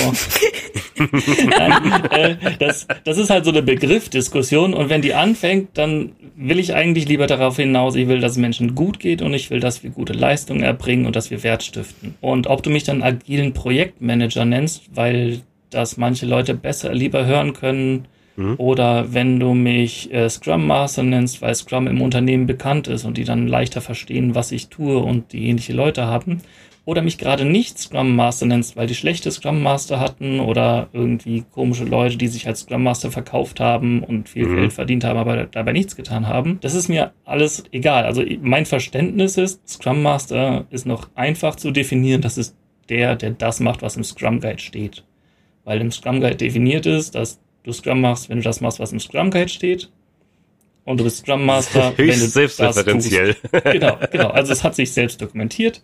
Nein, 0.99 2.05
äh, 2.11 2.37
das, 2.59 2.87
das 3.05 3.19
ist 3.19 3.31
halt 3.31 3.45
so 3.45 3.51
eine 3.51 3.63
Begriffdiskussion 3.63 4.75
und 4.75 4.89
wenn 4.89 5.03
die 5.03 5.15
anfängt, 5.15 5.71
dann 5.75 6.13
will 6.37 6.59
ich 6.59 6.75
eigentlich 6.75 7.09
lieber 7.09 7.27
darauf 7.27 7.57
hinaus, 7.57 7.95
ich 7.95 8.09
will, 8.09 8.21
dass 8.21 8.33
es 8.33 8.39
Menschen 8.39 8.75
gut 8.75 9.01
geht 9.01 9.23
und 9.23 9.35
ich 9.35 9.51
will, 9.51 9.61
dass 9.61 9.83
wir 9.83 9.91
gute 9.91 10.13
Leistungen 10.13 10.63
erbringen 10.63 11.07
und 11.07 11.17
dass 11.17 11.31
wir 11.31 11.43
Wert 11.43 11.63
stiften. 11.63 12.15
Und 12.21 12.47
ob 12.47 12.63
du 12.63 12.71
mich 12.71 12.85
dann 12.85 13.03
agilen 13.03 13.53
Projektmanager 13.53 14.45
nennst, 14.45 14.83
weil 14.95 15.41
das 15.71 15.97
manche 15.97 16.27
Leute 16.27 16.55
besser 16.55 16.93
lieber 16.93 17.27
hören 17.27 17.53
können, 17.53 18.07
mhm. 18.37 18.55
oder 18.59 19.13
wenn 19.13 19.39
du 19.39 19.55
mich 19.55 20.13
äh, 20.13 20.29
Scrum 20.29 20.67
Master 20.67 21.03
nennst, 21.03 21.43
weil 21.43 21.55
Scrum 21.55 21.87
im 21.87 22.03
Unternehmen 22.03 22.47
bekannt 22.47 22.89
ist 22.89 23.05
und 23.05 23.17
die 23.17 23.25
dann 23.25 23.47
leichter 23.47 23.81
verstehen, 23.81 24.35
was 24.35 24.53
ich 24.53 24.69
tue 24.69 24.99
und 24.99 25.33
die 25.33 25.47
ähnliche 25.47 25.73
Leute 25.73 26.07
haben, 26.07 26.43
oder 26.85 27.03
mich 27.03 27.19
gerade 27.19 27.45
nicht 27.45 27.79
Scrum 27.79 28.17
Master 28.17 28.47
nennst, 28.47 28.77
weil 28.77 28.87
die 28.87 28.95
schlechte 28.95 29.31
Scrum 29.31 29.63
Master 29.63 30.01
hatten 30.01 30.41
oder 30.41 30.89
irgendwie 30.93 31.45
komische 31.51 31.85
Leute, 31.85 32.17
die 32.17 32.29
sich 32.29 32.47
als 32.47 32.61
Scrum 32.61 32.83
Master 32.83 33.11
verkauft 33.11 33.61
haben 33.61 34.03
und 34.03 34.29
viel 34.29 34.47
mhm. 34.47 34.57
Geld 34.57 34.73
verdient 34.73 35.05
haben, 35.05 35.19
aber 35.19 35.45
dabei 35.45 35.73
nichts 35.73 35.95
getan 35.95 36.27
haben. 36.27 36.59
Das 36.63 36.75
ist 36.75 36.89
mir 36.89 37.13
alles 37.25 37.65
egal. 37.73 38.05
Also 38.05 38.25
mein 38.41 38.67
Verständnis 38.67 39.37
ist, 39.37 39.69
Scrum 39.69 40.03
Master 40.03 40.67
ist 40.71 40.87
noch 40.87 41.09
einfach 41.15 41.57
zu 41.57 41.71
definieren. 41.71 42.23
Das 42.23 42.39
ist 42.39 42.57
der, 42.89 43.15
der 43.15 43.31
das 43.31 43.61
macht, 43.61 43.83
was 43.83 43.97
im 43.97 44.05
Scrum 44.05 44.41
Guide 44.41 44.59
steht. 44.61 45.05
Weil 45.65 45.81
im 45.81 45.93
Scrum 45.93 46.21
Guide 46.21 46.37
definiert 46.37 46.87
ist, 46.87 47.15
dass 47.15 47.41
du 47.63 47.73
Scrum 47.73 48.01
machst, 48.01 48.31
wenn 48.31 48.39
du 48.39 48.43
das 48.43 48.61
machst, 48.61 48.81
was 48.81 48.93
im 48.93 49.01
Scrum 49.01 49.31
Guide 49.31 49.51
steht. 49.51 49.91
Und 50.85 50.99
du 50.99 51.05
bist 51.05 51.19
Scrum 51.19 51.45
Master, 51.45 51.93
wenn 51.97 52.09
du 52.09 52.15
selbstreferenziell. 52.15 53.37
Das 53.43 53.63
tust. 53.63 53.65
Genau, 53.73 53.99
genau. 54.11 54.29
Also 54.31 54.53
es 54.53 54.65
hat 54.65 54.75
sich 54.75 54.93
selbst 54.93 55.21
dokumentiert 55.21 55.83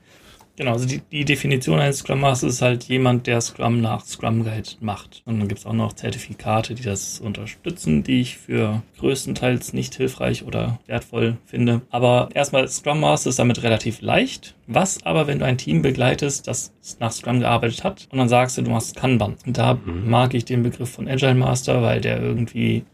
Genau, 0.56 0.72
also 0.72 0.86
die, 0.86 1.02
die 1.12 1.26
Definition 1.26 1.78
eines 1.78 1.98
Scrum 1.98 2.20
Masters 2.20 2.54
ist 2.54 2.62
halt 2.62 2.84
jemand, 2.84 3.26
der 3.26 3.42
Scrum 3.42 3.82
nach 3.82 4.04
Scrum 4.06 4.42
Guide 4.42 4.70
macht. 4.80 5.22
Und 5.26 5.38
dann 5.38 5.48
gibt 5.48 5.60
es 5.60 5.66
auch 5.66 5.74
noch 5.74 5.92
Zertifikate, 5.92 6.74
die 6.74 6.82
das 6.82 7.20
unterstützen, 7.20 8.02
die 8.02 8.22
ich 8.22 8.38
für 8.38 8.82
größtenteils 8.98 9.74
nicht 9.74 9.94
hilfreich 9.94 10.44
oder 10.44 10.80
wertvoll 10.86 11.36
finde. 11.44 11.82
Aber 11.90 12.30
erstmal, 12.32 12.66
Scrum 12.68 13.00
Master 13.00 13.28
ist 13.28 13.38
damit 13.38 13.62
relativ 13.62 14.00
leicht. 14.00 14.54
Was 14.66 15.04
aber, 15.04 15.26
wenn 15.26 15.38
du 15.38 15.44
ein 15.44 15.58
Team 15.58 15.82
begleitest, 15.82 16.48
das 16.48 16.72
nach 17.00 17.12
Scrum 17.12 17.40
gearbeitet 17.40 17.84
hat 17.84 18.08
und 18.10 18.18
dann 18.18 18.30
sagst 18.30 18.56
du, 18.56 18.62
du 18.62 18.70
machst 18.70 18.96
Kanban. 18.96 19.36
Und 19.46 19.58
da 19.58 19.74
mhm. 19.74 20.08
mag 20.08 20.32
ich 20.32 20.46
den 20.46 20.62
Begriff 20.62 20.90
von 20.90 21.06
Agile 21.06 21.34
Master, 21.34 21.82
weil 21.82 22.00
der 22.00 22.22
irgendwie 22.22 22.84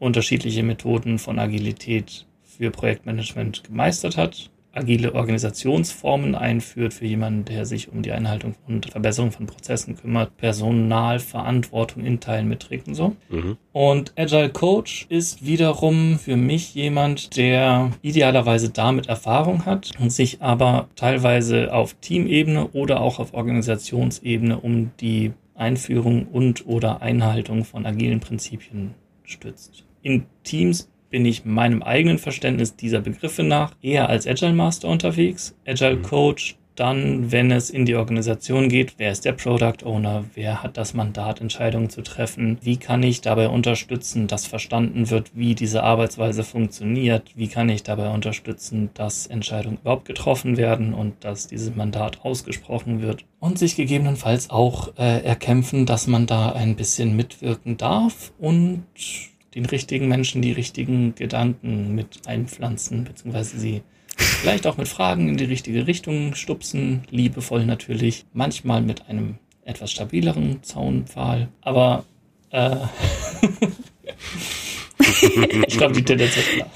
unterschiedliche 0.00 0.64
Methoden 0.64 1.20
von 1.20 1.38
Agilität 1.38 2.26
für 2.42 2.72
Projektmanagement 2.72 3.62
gemeistert 3.64 4.16
hat 4.16 4.50
agile 4.72 5.14
Organisationsformen 5.14 6.34
einführt 6.34 6.94
für 6.94 7.06
jemanden, 7.06 7.44
der 7.44 7.66
sich 7.66 7.92
um 7.92 8.02
die 8.02 8.12
Einhaltung 8.12 8.54
und 8.66 8.90
Verbesserung 8.90 9.32
von 9.32 9.46
Prozessen 9.46 9.96
kümmert, 9.96 10.36
Personalverantwortung 10.36 12.04
in 12.04 12.20
Teilen 12.20 12.48
mitträgt 12.48 12.88
und 12.88 12.94
so. 12.94 13.16
Mhm. 13.28 13.56
Und 13.72 14.12
Agile 14.16 14.50
Coach 14.50 15.06
ist 15.08 15.44
wiederum 15.44 16.18
für 16.18 16.36
mich 16.36 16.74
jemand, 16.74 17.36
der 17.36 17.90
idealerweise 18.02 18.70
damit 18.70 19.06
Erfahrung 19.06 19.66
hat 19.66 19.92
und 20.00 20.10
sich 20.10 20.42
aber 20.42 20.88
teilweise 20.96 21.72
auf 21.72 21.94
Teamebene 21.94 22.68
oder 22.68 23.00
auch 23.00 23.18
auf 23.18 23.34
Organisationsebene 23.34 24.58
um 24.58 24.90
die 25.00 25.32
Einführung 25.54 26.26
und 26.26 26.66
oder 26.66 27.02
Einhaltung 27.02 27.64
von 27.64 27.86
agilen 27.86 28.20
Prinzipien 28.20 28.94
stützt. 29.24 29.84
In 30.02 30.26
Teams 30.42 30.88
bin 31.12 31.24
ich 31.24 31.44
meinem 31.44 31.82
eigenen 31.84 32.18
Verständnis 32.18 32.74
dieser 32.74 33.00
Begriffe 33.00 33.44
nach 33.44 33.72
eher 33.80 34.08
als 34.08 34.26
Agile 34.26 34.54
Master 34.54 34.88
unterwegs, 34.88 35.54
Agile 35.64 35.96
mhm. 35.96 36.02
Coach, 36.02 36.56
dann, 36.74 37.30
wenn 37.30 37.50
es 37.50 37.70
in 37.70 37.84
die 37.84 37.96
Organisation 37.96 38.68
geht, 38.68 38.94
wer 38.96 39.12
ist 39.12 39.24
der 39.24 39.32
Product 39.32 39.84
Owner, 39.84 40.24
wer 40.34 40.62
hat 40.62 40.76
das 40.76 40.94
Mandat, 40.94 41.40
Entscheidungen 41.40 41.90
zu 41.90 42.02
treffen, 42.02 42.58
wie 42.62 42.78
kann 42.78 43.02
ich 43.02 43.20
dabei 43.20 43.48
unterstützen, 43.48 44.26
dass 44.26 44.46
verstanden 44.46 45.10
wird, 45.10 45.32
wie 45.34 45.54
diese 45.54 45.82
Arbeitsweise 45.82 46.44
funktioniert, 46.44 47.30
wie 47.36 47.48
kann 47.48 47.68
ich 47.68 47.82
dabei 47.82 48.08
unterstützen, 48.08 48.90
dass 48.94 49.26
Entscheidungen 49.26 49.78
überhaupt 49.82 50.06
getroffen 50.06 50.56
werden 50.56 50.94
und 50.94 51.24
dass 51.24 51.48
dieses 51.48 51.74
Mandat 51.76 52.24
ausgesprochen 52.24 53.02
wird? 53.02 53.24
Und 53.38 53.58
sich 53.58 53.76
gegebenenfalls 53.76 54.50
auch 54.50 54.96
äh, 54.96 55.22
erkämpfen, 55.24 55.84
dass 55.84 56.06
man 56.06 56.26
da 56.26 56.52
ein 56.52 56.76
bisschen 56.76 57.14
mitwirken 57.16 57.76
darf 57.76 58.32
und 58.38 58.84
den 59.54 59.66
richtigen 59.66 60.08
Menschen 60.08 60.42
die 60.42 60.52
richtigen 60.52 61.14
Gedanken 61.14 61.94
mit 61.94 62.26
einpflanzen, 62.26 63.04
beziehungsweise 63.04 63.58
sie 63.58 63.82
vielleicht 64.16 64.66
auch 64.66 64.76
mit 64.76 64.88
Fragen 64.88 65.28
in 65.28 65.36
die 65.36 65.44
richtige 65.44 65.86
Richtung 65.86 66.34
stupsen, 66.34 67.02
liebevoll 67.10 67.64
natürlich, 67.64 68.24
manchmal 68.32 68.82
mit 68.82 69.08
einem 69.08 69.36
etwas 69.64 69.92
stabileren 69.92 70.62
Zaunpfahl, 70.62 71.48
aber 71.60 72.04
äh, 72.50 72.76
ich 75.66 75.78
glaube, 75.78 75.94
die 75.94 76.04
Tendenz 76.04 76.36
ist 76.36 76.50
klar. 76.50 76.70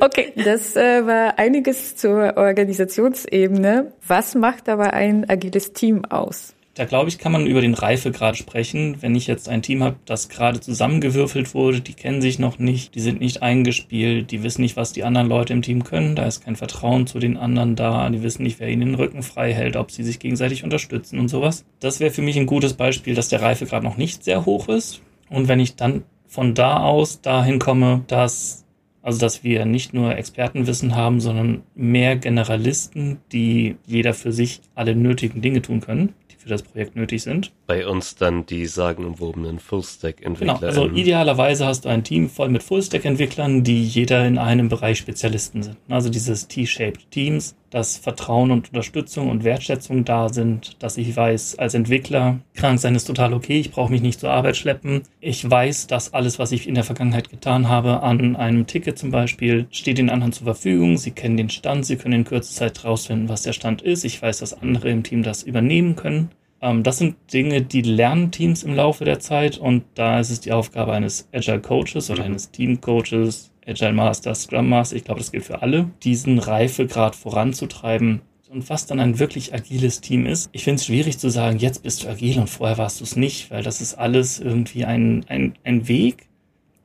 okay, 0.00 0.32
das 0.36 0.76
äh, 0.76 1.06
war 1.06 1.38
einiges 1.38 1.96
zur 1.96 2.36
Organisationsebene. 2.36 3.92
Was 4.06 4.34
macht 4.34 4.68
aber 4.68 4.92
ein 4.92 5.28
agiles 5.28 5.72
Team 5.72 6.04
aus? 6.04 6.54
Da 6.80 6.86
glaube 6.86 7.10
ich, 7.10 7.18
kann 7.18 7.32
man 7.32 7.46
über 7.46 7.60
den 7.60 7.74
Reifegrad 7.74 8.38
sprechen. 8.38 9.02
Wenn 9.02 9.14
ich 9.14 9.26
jetzt 9.26 9.50
ein 9.50 9.60
Team 9.60 9.82
habe, 9.82 9.96
das 10.06 10.30
gerade 10.30 10.60
zusammengewürfelt 10.60 11.52
wurde, 11.52 11.82
die 11.82 11.92
kennen 11.92 12.22
sich 12.22 12.38
noch 12.38 12.58
nicht, 12.58 12.94
die 12.94 13.00
sind 13.00 13.20
nicht 13.20 13.42
eingespielt, 13.42 14.30
die 14.30 14.42
wissen 14.42 14.62
nicht, 14.62 14.78
was 14.78 14.94
die 14.94 15.04
anderen 15.04 15.28
Leute 15.28 15.52
im 15.52 15.60
Team 15.60 15.84
können, 15.84 16.16
da 16.16 16.24
ist 16.24 16.42
kein 16.42 16.56
Vertrauen 16.56 17.06
zu 17.06 17.18
den 17.18 17.36
anderen 17.36 17.76
da, 17.76 18.08
die 18.08 18.22
wissen 18.22 18.44
nicht, 18.44 18.60
wer 18.60 18.70
ihnen 18.70 18.92
den 18.92 18.94
Rücken 18.94 19.22
frei 19.22 19.52
hält, 19.52 19.76
ob 19.76 19.90
sie 19.90 20.02
sich 20.02 20.20
gegenseitig 20.20 20.64
unterstützen 20.64 21.18
und 21.18 21.28
sowas. 21.28 21.66
Das 21.80 22.00
wäre 22.00 22.12
für 22.12 22.22
mich 22.22 22.38
ein 22.38 22.46
gutes 22.46 22.72
Beispiel, 22.72 23.14
dass 23.14 23.28
der 23.28 23.42
Reifegrad 23.42 23.82
noch 23.82 23.98
nicht 23.98 24.24
sehr 24.24 24.46
hoch 24.46 24.70
ist. 24.70 25.02
Und 25.28 25.48
wenn 25.48 25.60
ich 25.60 25.76
dann 25.76 26.04
von 26.28 26.54
da 26.54 26.78
aus 26.78 27.20
dahin 27.20 27.58
komme, 27.58 28.04
dass 28.06 28.64
also, 29.02 29.18
dass 29.18 29.44
wir 29.44 29.66
nicht 29.66 29.94
nur 29.94 30.16
Expertenwissen 30.16 30.94
haben, 30.94 31.20
sondern 31.20 31.62
mehr 31.74 32.16
Generalisten, 32.16 33.18
die 33.32 33.76
jeder 33.86 34.12
für 34.12 34.30
sich 34.30 34.60
alle 34.74 34.94
nötigen 34.94 35.40
Dinge 35.40 35.62
tun 35.62 35.80
können 35.80 36.14
das 36.50 36.62
Projekt 36.62 36.96
nötig 36.96 37.22
sind. 37.22 37.52
Bei 37.66 37.86
uns 37.86 38.16
dann 38.16 38.46
die 38.46 38.66
sagenumwobenen 38.66 39.58
Full-Stack-Entwickler. 39.58 40.54
Genau, 40.54 40.66
also 40.66 40.88
idealerweise 40.88 41.66
hast 41.66 41.84
du 41.84 41.88
ein 41.88 42.04
Team 42.04 42.28
voll 42.28 42.48
mit 42.48 42.62
Full-Stack-Entwicklern, 42.62 43.64
die 43.64 43.84
jeder 43.84 44.26
in 44.26 44.38
einem 44.38 44.68
Bereich 44.68 44.98
Spezialisten 44.98 45.62
sind. 45.62 45.76
Also 45.88 46.10
dieses 46.10 46.48
T-shaped 46.48 47.10
Teams, 47.10 47.54
dass 47.70 47.96
Vertrauen 47.96 48.50
und 48.50 48.68
Unterstützung 48.68 49.30
und 49.30 49.44
Wertschätzung 49.44 50.04
da 50.04 50.28
sind, 50.28 50.82
dass 50.82 50.96
ich 50.98 51.16
weiß, 51.16 51.58
als 51.58 51.74
Entwickler, 51.74 52.40
krank 52.54 52.80
sein 52.80 52.94
ist 52.94 53.04
total 53.04 53.32
okay, 53.32 53.60
ich 53.60 53.70
brauche 53.70 53.92
mich 53.92 54.02
nicht 54.02 54.20
zur 54.20 54.30
Arbeit 54.30 54.56
schleppen. 54.56 55.02
Ich 55.20 55.48
weiß, 55.48 55.86
dass 55.86 56.12
alles, 56.12 56.38
was 56.38 56.52
ich 56.52 56.68
in 56.68 56.74
der 56.74 56.84
Vergangenheit 56.84 57.30
getan 57.30 57.68
habe, 57.68 58.02
an 58.02 58.36
einem 58.36 58.66
Ticket 58.66 58.98
zum 58.98 59.10
Beispiel, 59.10 59.66
steht 59.70 59.98
den 59.98 60.10
anderen 60.10 60.32
zur 60.32 60.44
Verfügung. 60.44 60.98
Sie 60.98 61.12
kennen 61.12 61.36
den 61.36 61.50
Stand, 61.50 61.86
sie 61.86 61.96
können 61.96 62.14
in 62.14 62.24
kurzer 62.24 62.54
Zeit 62.54 62.84
rausfinden, 62.84 63.28
was 63.28 63.42
der 63.42 63.52
Stand 63.52 63.82
ist. 63.82 64.04
Ich 64.04 64.20
weiß, 64.20 64.38
dass 64.38 64.60
andere 64.60 64.90
im 64.90 65.02
Team 65.02 65.22
das 65.22 65.42
übernehmen 65.42 65.96
können. 65.96 66.30
Ähm, 66.62 66.82
das 66.82 66.98
sind 66.98 67.16
Dinge, 67.32 67.62
die 67.62 67.82
lernen 67.82 68.30
Teams 68.30 68.62
im 68.62 68.74
Laufe 68.74 69.04
der 69.04 69.20
Zeit 69.20 69.58
und 69.58 69.84
da 69.94 70.20
ist 70.20 70.30
es 70.30 70.40
die 70.40 70.52
Aufgabe 70.52 70.92
eines 70.92 71.28
Agile 71.32 71.60
Coaches 71.60 72.10
oder 72.10 72.20
mhm. 72.20 72.26
eines 72.26 72.50
Team 72.50 72.80
Coaches, 72.80 73.50
Agile 73.66 73.92
Master, 73.92 74.34
Scrum 74.34 74.68
Master, 74.68 74.96
ich 74.96 75.04
glaube, 75.04 75.20
das 75.20 75.32
gilt 75.32 75.44
für 75.44 75.62
alle, 75.62 75.90
diesen 76.02 76.38
Reifegrad 76.38 77.14
voranzutreiben. 77.14 78.22
Und 78.50 78.68
was 78.68 78.86
dann 78.86 78.98
ein 78.98 79.20
wirklich 79.20 79.54
agiles 79.54 80.00
Team 80.00 80.26
ist, 80.26 80.50
ich 80.52 80.64
finde 80.64 80.80
es 80.80 80.86
schwierig 80.86 81.18
zu 81.18 81.30
sagen, 81.30 81.58
jetzt 81.58 81.84
bist 81.84 82.02
du 82.02 82.08
agil 82.08 82.38
und 82.40 82.50
vorher 82.50 82.78
warst 82.78 82.98
du 82.98 83.04
es 83.04 83.14
nicht, 83.14 83.50
weil 83.52 83.62
das 83.62 83.80
ist 83.80 83.94
alles 83.94 84.40
irgendwie 84.40 84.84
ein, 84.84 85.24
ein, 85.28 85.54
ein 85.62 85.86
Weg. 85.86 86.26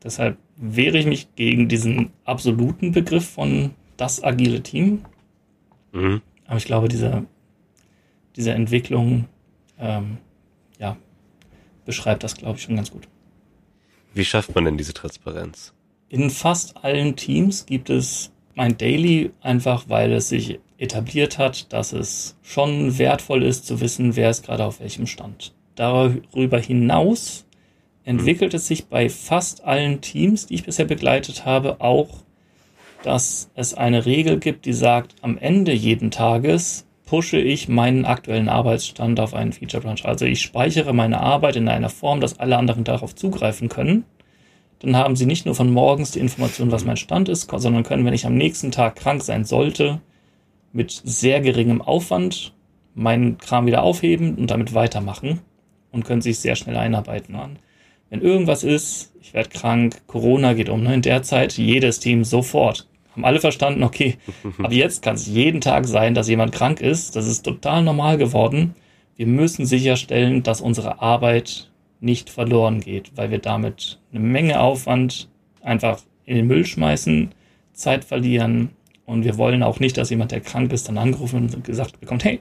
Deshalb 0.03 0.37
wehre 0.57 0.99
ich 0.99 1.07
mich 1.07 1.35
gegen 1.35 1.67
diesen 1.67 2.11
absoluten 2.23 2.91
Begriff 2.91 3.27
von 3.27 3.71
das 3.97 4.23
agile 4.23 4.61
Team. 4.61 5.05
Mhm. 5.91 6.21
Aber 6.45 6.57
ich 6.57 6.65
glaube, 6.65 6.87
diese, 6.87 7.25
diese 8.35 8.51
Entwicklung 8.51 9.25
ähm, 9.79 10.17
ja, 10.79 10.97
beschreibt 11.85 12.23
das, 12.23 12.35
glaube 12.35 12.57
ich, 12.57 12.63
schon 12.63 12.75
ganz 12.75 12.91
gut. 12.91 13.07
Wie 14.13 14.25
schafft 14.25 14.55
man 14.55 14.65
denn 14.65 14.77
diese 14.77 14.93
Transparenz? 14.93 15.73
In 16.09 16.29
fast 16.29 16.83
allen 16.83 17.15
Teams 17.15 17.65
gibt 17.65 17.89
es 17.89 18.31
mein 18.53 18.77
Daily 18.77 19.31
einfach, 19.41 19.85
weil 19.89 20.13
es 20.13 20.29
sich 20.29 20.59
etabliert 20.77 21.37
hat, 21.37 21.71
dass 21.73 21.93
es 21.93 22.37
schon 22.41 22.97
wertvoll 22.97 23.43
ist 23.43 23.65
zu 23.65 23.81
wissen, 23.81 24.15
wer 24.15 24.29
ist 24.29 24.45
gerade 24.45 24.65
auf 24.65 24.79
welchem 24.79 25.07
Stand. 25.07 25.53
Darüber 25.75 26.59
hinaus 26.59 27.45
entwickelt 28.03 28.53
es 28.53 28.67
sich 28.67 28.85
bei 28.87 29.09
fast 29.09 29.63
allen 29.63 30.01
Teams, 30.01 30.45
die 30.45 30.55
ich 30.55 30.63
bisher 30.63 30.85
begleitet 30.85 31.45
habe, 31.45 31.81
auch, 31.81 32.23
dass 33.03 33.51
es 33.55 33.73
eine 33.73 34.05
Regel 34.05 34.39
gibt, 34.39 34.65
die 34.65 34.73
sagt, 34.73 35.15
am 35.21 35.37
Ende 35.37 35.73
jeden 35.73 36.11
Tages 36.11 36.84
pushe 37.05 37.37
ich 37.39 37.67
meinen 37.67 38.05
aktuellen 38.05 38.49
Arbeitsstand 38.49 39.19
auf 39.19 39.33
einen 39.33 39.53
Feature 39.53 39.83
Branch. 39.83 40.03
Also 40.03 40.25
ich 40.25 40.41
speichere 40.41 40.93
meine 40.93 41.21
Arbeit 41.21 41.55
in 41.55 41.69
einer 41.69 41.89
Form, 41.89 42.19
dass 42.19 42.39
alle 42.39 42.57
anderen 42.57 42.83
darauf 42.83 43.15
zugreifen 43.15 43.69
können. 43.69 44.05
Dann 44.79 44.97
haben 44.97 45.15
sie 45.15 45.25
nicht 45.25 45.45
nur 45.45 45.55
von 45.55 45.71
morgens 45.71 46.11
die 46.11 46.19
Information, 46.19 46.71
was 46.71 46.85
mein 46.85 46.97
Stand 46.97 47.29
ist, 47.29 47.49
sondern 47.49 47.83
können, 47.83 48.05
wenn 48.05 48.13
ich 48.13 48.25
am 48.25 48.35
nächsten 48.35 48.71
Tag 48.71 48.95
krank 48.95 49.21
sein 49.23 49.45
sollte, 49.45 50.01
mit 50.73 50.91
sehr 50.91 51.41
geringem 51.41 51.81
Aufwand 51.81 52.53
meinen 52.93 53.37
Kram 53.37 53.65
wieder 53.65 53.83
aufheben 53.83 54.35
und 54.35 54.51
damit 54.51 54.73
weitermachen 54.73 55.41
und 55.91 56.05
können 56.05 56.21
sich 56.21 56.39
sehr 56.39 56.55
schnell 56.55 56.75
einarbeiten. 56.75 57.37
Wenn 58.09 58.21
irgendwas 58.21 58.63
ist, 58.63 59.13
ich 59.21 59.33
werde 59.33 59.49
krank, 59.49 60.01
Corona 60.07 60.53
geht 60.53 60.69
um, 60.69 60.83
ne, 60.83 60.93
in 60.93 61.01
der 61.01 61.23
Zeit 61.23 61.53
jedes 61.53 61.99
Team 61.99 62.23
sofort 62.23 62.87
haben 63.15 63.25
alle 63.25 63.39
verstanden, 63.39 63.83
okay, 63.83 64.17
ab 64.61 64.71
jetzt 64.71 65.01
kann 65.01 65.15
es 65.15 65.27
jeden 65.27 65.61
Tag 65.61 65.85
sein, 65.87 66.13
dass 66.13 66.27
jemand 66.27 66.51
krank 66.51 66.81
ist. 66.81 67.15
Das 67.15 67.27
ist 67.27 67.43
total 67.43 67.83
normal 67.83 68.17
geworden. 68.17 68.75
Wir 69.15 69.27
müssen 69.27 69.65
sicherstellen, 69.65 70.43
dass 70.43 70.59
unsere 70.61 71.01
Arbeit 71.01 71.71
nicht 72.01 72.29
verloren 72.29 72.81
geht, 72.81 73.11
weil 73.15 73.31
wir 73.31 73.39
damit 73.39 73.99
eine 74.11 74.19
Menge 74.19 74.59
Aufwand 74.59 75.29
einfach 75.61 76.01
in 76.25 76.35
den 76.35 76.47
Müll 76.47 76.65
schmeißen, 76.65 77.33
Zeit 77.73 78.03
verlieren 78.03 78.71
und 79.05 79.23
wir 79.23 79.37
wollen 79.37 79.63
auch 79.63 79.79
nicht, 79.79 79.97
dass 79.97 80.09
jemand, 80.09 80.31
der 80.31 80.41
krank 80.41 80.73
ist, 80.73 80.87
dann 80.89 80.97
angerufen 80.97 81.49
und 81.53 81.63
gesagt 81.63 81.99
bekommt, 81.99 82.23
hey, 82.23 82.39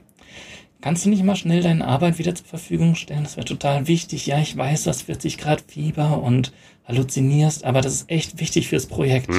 kannst 0.81 1.05
du 1.05 1.09
nicht 1.09 1.23
mal 1.23 1.35
schnell 1.35 1.61
deine 1.61 1.87
Arbeit 1.87 2.19
wieder 2.19 2.35
zur 2.35 2.47
Verfügung 2.47 2.95
stellen? 2.95 3.23
Das 3.23 3.37
wäre 3.37 3.45
total 3.45 3.87
wichtig. 3.87 4.27
Ja, 4.27 4.39
ich 4.39 4.55
weiß, 4.55 4.83
das 4.83 5.03
40 5.03 5.37
Grad 5.37 5.63
Fieber 5.67 6.21
und 6.21 6.51
halluzinierst, 6.87 7.63
aber 7.65 7.81
das 7.81 7.93
ist 7.93 8.11
echt 8.11 8.39
wichtig 8.39 8.67
fürs 8.67 8.85
Projekt. 8.85 9.29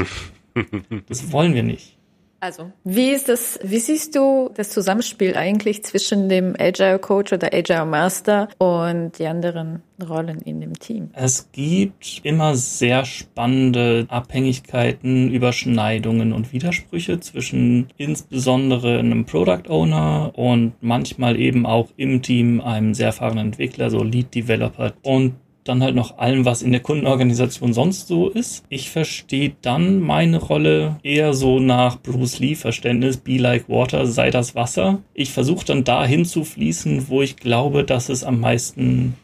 Das 1.09 1.33
wollen 1.33 1.55
wir 1.55 1.63
nicht. 1.63 1.97
Also, 2.39 2.71
wie 2.85 3.11
ist 3.11 3.29
das, 3.31 3.59
wie 3.63 3.79
siehst 3.79 4.15
du 4.15 4.51
das 4.55 4.69
Zusammenspiel 4.69 5.35
eigentlich 5.37 5.83
zwischen 5.85 6.29
dem 6.29 6.55
Agile 6.59 6.99
Coach 6.99 7.33
oder 7.33 7.53
Agile 7.53 7.87
Master 7.87 8.49
und 8.59 9.19
die 9.19 9.27
anderen 9.27 9.83
Rollen 10.07 10.43
in 10.43 10.61
dem 10.61 10.75
Team? 10.75 11.09
Es 11.15 11.51
gibt 11.51 12.21
immer 12.25 12.55
sehr 12.55 13.07
spannende 13.07 14.05
Abhängigkeiten, 14.09 15.33
Überschneidungen 15.33 16.35
und 16.35 16.53
Widersprüche 16.53 17.21
zwischen 17.21 17.89
insbesondere 17.97 18.99
einem 18.99 19.25
Product 19.25 19.69
Owner 19.69 20.33
und 20.37 20.75
manchmal 20.83 21.41
eben 21.41 21.65
auch 21.65 21.89
im 21.97 22.21
Team 22.21 22.61
einem 22.61 22.93
sehr 22.93 23.07
erfahrenen 23.07 23.47
Entwickler, 23.47 23.89
so 23.89 24.03
Lead 24.03 24.35
Developer. 24.35 24.93
Und 25.03 25.37
dann 25.69 25.83
halt 25.83 25.95
noch 25.95 26.19
allem, 26.19 26.45
was 26.45 26.63
in 26.63 26.73
der 26.73 26.81
Kundenorganisation 26.81 27.73
sonst 27.73 28.09
so 28.09 28.29
ist. 28.29 28.65
Ich 28.69 28.91
verstehe 28.91 29.55
dann 29.63 30.01
meine 30.01 30.39
Rolle 30.39 30.97
eher 31.03 31.35
so 31.35 31.59
nach 31.61 32.01
Bruce 32.01 32.39
Lee 32.39 32.55
Verständnis, 32.55 33.17
be 33.17 33.39
like 33.39 33.69
water, 33.69 34.07
sei 34.07 34.31
das 34.31 34.55
Wasser. 34.55 35.01
Ich 35.15 35.33
versuche 35.33 35.67
dann 35.67 35.85
dahin 35.85 36.25
zu 36.25 36.45
fließen, 36.45 37.09
wo 37.09 37.23
ich 37.23 37.37
glaube, 37.37 37.85
dass 37.85 38.09
es 38.09 38.25
am 38.25 38.41
meisten 38.41 39.15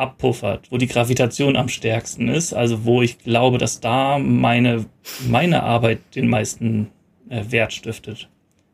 abpuffert, 0.00 0.70
wo 0.70 0.78
die 0.78 0.86
Gravitation 0.86 1.56
am 1.56 1.68
stärksten 1.68 2.28
ist, 2.28 2.54
also 2.54 2.84
wo 2.84 3.02
ich 3.02 3.18
glaube, 3.18 3.58
dass 3.58 3.80
da 3.80 4.18
meine, 4.18 4.86
meine 5.28 5.62
Arbeit 5.62 5.98
den 6.14 6.28
meisten 6.28 6.88
äh, 7.28 7.44
Wert 7.50 7.74
stiftet. 7.74 8.28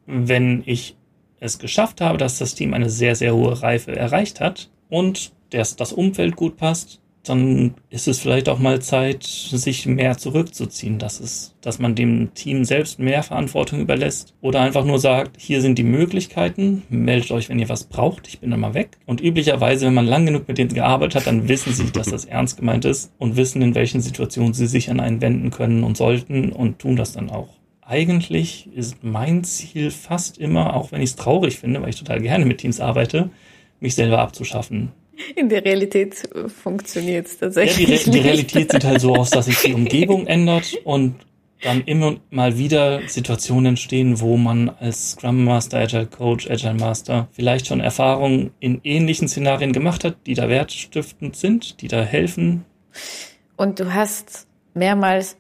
Wenn 0.07 0.63
ich 0.67 0.97
es 1.41 1.59
geschafft 1.59 2.01
habe, 2.01 2.17
dass 2.17 2.39
das 2.39 2.55
Team 2.55 2.75
eine 2.75 2.89
sehr, 2.89 3.17
sehr 3.17 3.35
hohe 3.35 3.61
Reife 3.61 3.95
erreicht 3.95 4.41
hat 4.41 4.71
und 4.89 5.33
das, 5.51 5.77
das 5.77 5.93
Umfeld 5.93 6.37
gut 6.37 6.57
passt, 6.57 7.01
dann 7.28 7.75
ist 7.90 8.09
es 8.09 8.21
vielleicht 8.21 8.49
auch 8.49 8.59
mal 8.59 8.80
Zeit, 8.80 9.25
sich 9.25 9.87
mehr 9.87 10.16
zurückzuziehen. 10.16 10.99
Das 10.99 11.21
ist, 11.21 11.56
dass 11.61 11.78
man 11.78 11.95
dem 11.95 12.35
Team 12.35 12.64
selbst 12.64 12.99
mehr 12.99 13.23
Verantwortung 13.23 13.80
überlässt 13.80 14.35
oder 14.40 14.61
einfach 14.61 14.85
nur 14.85 14.99
sagt, 14.99 15.40
hier 15.40 15.61
sind 15.61 15.76
die 15.78 15.83
Möglichkeiten, 15.83 16.83
meldet 16.88 17.33
euch, 17.33 17.49
wenn 17.49 17.59
ihr 17.59 17.68
was 17.68 17.85
braucht, 17.85 18.28
ich 18.28 18.40
bin 18.40 18.50
dann 18.50 18.61
mal 18.61 18.75
weg. 18.75 18.99
Und 19.06 19.21
üblicherweise, 19.21 19.87
wenn 19.87 19.95
man 19.95 20.06
lang 20.06 20.26
genug 20.26 20.47
mit 20.47 20.59
denen 20.59 20.75
gearbeitet 20.75 21.16
hat, 21.16 21.26
dann 21.26 21.49
wissen 21.49 21.73
sie, 21.73 21.90
dass 21.90 22.09
das 22.09 22.25
ernst 22.25 22.59
gemeint 22.59 22.85
ist 22.85 23.12
und 23.18 23.37
wissen, 23.37 23.61
in 23.62 23.75
welchen 23.75 24.00
Situationen 24.00 24.54
sie 24.54 24.66
sich 24.66 24.90
an 24.90 25.00
einen 25.00 25.21
wenden 25.21 25.50
können 25.50 25.85
und 25.85 25.97
sollten 25.97 26.52
und 26.52 26.78
tun 26.78 26.97
das 26.97 27.12
dann 27.12 27.30
auch. 27.30 27.49
Eigentlich 27.83 28.68
ist 28.75 29.02
mein 29.02 29.45
Ziel 29.45 29.90
fast 29.90 30.38
immer, 30.38 30.75
auch 30.75 30.92
wenn 30.92 31.02
ich 31.02 31.11
es 31.11 31.16
traurig 31.16 31.59
finde, 31.59 31.83
weil 31.83 31.90
ich 31.90 31.99
total 31.99 32.21
gerne 32.21 32.45
mit 32.45 32.59
Teams 32.59 32.80
arbeite, 32.80 33.30
mich 33.80 33.95
selber 33.95 34.18
abzuschaffen 34.18 34.92
in 35.37 35.49
der 35.49 35.65
Realität 35.65 36.29
funktioniert 36.63 37.27
es 37.27 37.39
tatsächlich. 37.39 37.89
Ja, 37.89 37.97
die, 37.97 38.11
Re 38.11 38.11
die 38.11 38.29
Realität 38.29 38.73
sieht 38.73 38.85
halt 38.85 39.01
so 39.01 39.15
aus, 39.15 39.31
dass 39.31 39.47
sich 39.47 39.59
die 39.59 39.75
Umgebung 39.75 40.27
ändert 40.27 40.77
und 40.85 41.15
dann 41.63 41.83
immer 41.83 42.17
mal 42.31 42.59
wieder 42.59 43.01
Situationen 43.09 43.67
entstehen, 43.67 44.21
wo 44.21 44.37
man 44.37 44.69
als 44.69 45.13
Scrum 45.13 45.45
Master, 45.45 45.79
Agile 45.79 46.07
Coach, 46.07 46.51
Agile 46.51 46.75
Master 46.75 47.29
vielleicht 47.33 47.67
schon 47.67 47.81
Erfahrungen 47.81 48.51
in 48.61 48.81
ähnlichen 48.85 49.27
Szenarien 49.27 49.73
gemacht 49.73 50.05
hat, 50.05 50.17
die 50.27 50.35
da 50.35 50.49
wertstiftend 50.49 51.35
sind, 51.35 51.81
die 51.81 51.89
da 51.89 52.03
helfen. 52.03 52.65
Und 53.57 53.81
du 53.81 53.95
hast 53.95 54.47
mehrmals 54.75 55.37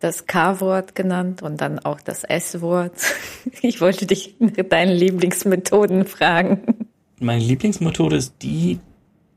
das 0.00 0.26
K-Wort 0.26 0.94
genannt 0.94 1.40
und 1.42 1.62
dann 1.62 1.78
auch 1.78 2.00
das 2.00 2.24
S-Wort. 2.24 2.92
Ich 3.62 3.80
wollte 3.80 4.06
dich 4.06 4.34
nach 4.38 4.64
deinen 4.68 4.96
Lieblingsmethoden 4.96 6.06
fragen. 6.06 6.88
Meine 7.20 7.42
Lieblingsmethode 7.42 8.16
ist 8.16 8.34
die, 8.42 8.78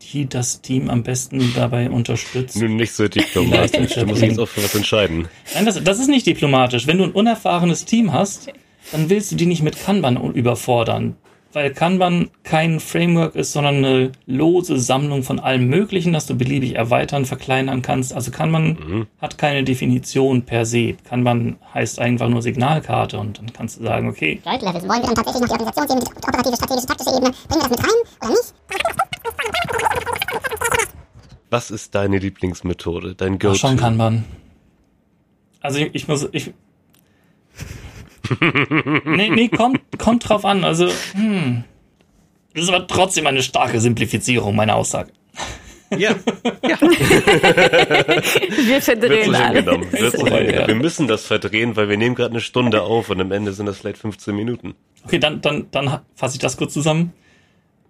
die 0.02 0.28
das 0.28 0.62
Team 0.62 0.90
am 0.90 1.04
besten 1.04 1.54
dabei 1.56 1.90
unterstützt. 1.90 2.56
Nun 2.58 2.76
nicht 2.76 2.94
so 2.94 3.08
diplomatisch, 3.08 3.94
du 3.94 4.06
musst 4.06 4.22
jetzt 4.22 4.40
auch 4.40 4.48
für 4.48 4.64
was 4.64 4.76
entscheiden. 4.76 5.28
Nein, 5.54 5.66
das, 5.66 5.84
das 5.84 6.00
ist 6.00 6.08
nicht 6.08 6.26
diplomatisch. 6.26 6.88
Wenn 6.88 6.98
du 7.00 7.06
ein 7.06 7.12
unerfahrenes 7.12 7.86
Team 7.86 8.14
hast, 8.14 8.50
dann 8.92 9.10
willst 9.10 9.32
du 9.32 9.36
die 9.36 9.46
nicht 9.46 9.64
mit 9.64 9.80
Kanban 9.80 10.18
überfordern. 10.34 11.16
Weil 11.54 11.74
Kanban 11.74 12.30
kein 12.44 12.80
Framework 12.80 13.36
ist, 13.36 13.54
sondern 13.54 13.78
eine 13.78 14.12
lose 14.26 14.78
Sammlung 14.80 15.24
von 15.24 15.40
allem 15.40 15.68
Möglichen, 15.68 16.14
das 16.14 16.26
du 16.26 16.36
beliebig 16.36 16.76
erweitern, 16.76 17.26
verkleinern 17.26 17.82
kannst. 17.82 18.14
Also 18.14 18.32
Kanban 18.32 18.78
mhm. 18.80 19.08
hat 19.20 19.38
keine 19.38 19.64
Definition 19.64 20.44
per 20.44 20.66
se. 20.66 20.96
Kanban 21.08 21.56
heißt 21.74 22.00
einfach 22.00 22.28
nur 22.28 22.42
Signalkarte 22.42 23.18
und 23.18 23.40
dann 23.40 23.54
kannst 23.54 23.80
du 23.80 23.84
sagen, 23.84 24.10
okay. 24.10 24.42
Leute, 24.46 24.66
wollen 24.66 25.02
wir 25.02 25.02
dann 25.02 25.16
tatsächlich 25.16 25.42
noch 25.42 25.48
die 25.48 25.64
Organisationsebene, 25.64 26.06
die 26.06 26.28
operative, 26.28 26.56
strategische, 26.56 26.88
taktische 26.88 27.10
Ebene, 27.16 27.32
bringen 27.48 27.62
wir 27.62 27.70
das 27.70 27.70
mit 27.70 27.80
rein 27.80 28.00
oder 28.22 28.30
nicht? 28.30 28.54
Was 31.50 31.72
ist 31.72 31.96
deine 31.96 32.18
Lieblingsmethode, 32.18 33.16
dein 33.16 33.40
Go-To? 33.40 33.56
Schon 33.56 33.78
kann 33.78 33.96
man. 33.96 34.26
Also 35.62 35.80
ich, 35.80 35.90
ich 35.94 36.08
muss, 36.08 36.28
ich. 36.32 36.54
nee, 39.06 39.30
nee, 39.30 39.48
kommt, 39.48 39.80
kommt 39.98 40.28
drauf 40.28 40.44
an. 40.44 40.64
Also, 40.64 40.90
hm. 41.14 41.64
Das 42.54 42.64
ist 42.64 42.70
aber 42.70 42.88
trotzdem 42.88 43.28
eine 43.28 43.44
starke 43.44 43.80
Simplifizierung 43.80 44.56
meiner 44.56 44.76
Aussage. 44.76 45.12
Ja. 45.92 46.10
ja. 46.68 46.82
wir 48.66 48.82
verdrehen 48.82 49.34
alle. 49.34 49.66
Wir 49.66 50.76
müssen 50.76 51.08
das 51.08 51.26
verdrehen, 51.26 51.78
weil 51.78 51.88
wir 51.88 51.98
nehmen 51.98 52.16
gerade 52.16 52.32
eine 52.32 52.42
Stunde 52.42 52.82
auf 52.82 53.10
und 53.10 53.22
am 53.22 53.32
Ende 53.32 53.54
sind 53.54 53.68
das 53.68 53.78
vielleicht 53.78 54.00
15 54.00 54.36
Minuten. 54.36 54.76
Okay, 55.06 55.20
dann, 55.20 55.40
dann, 55.40 55.68
dann 55.72 56.02
fasse 56.16 56.36
ich 56.36 56.40
das 56.40 56.58
kurz 56.58 56.74
zusammen 56.74 57.14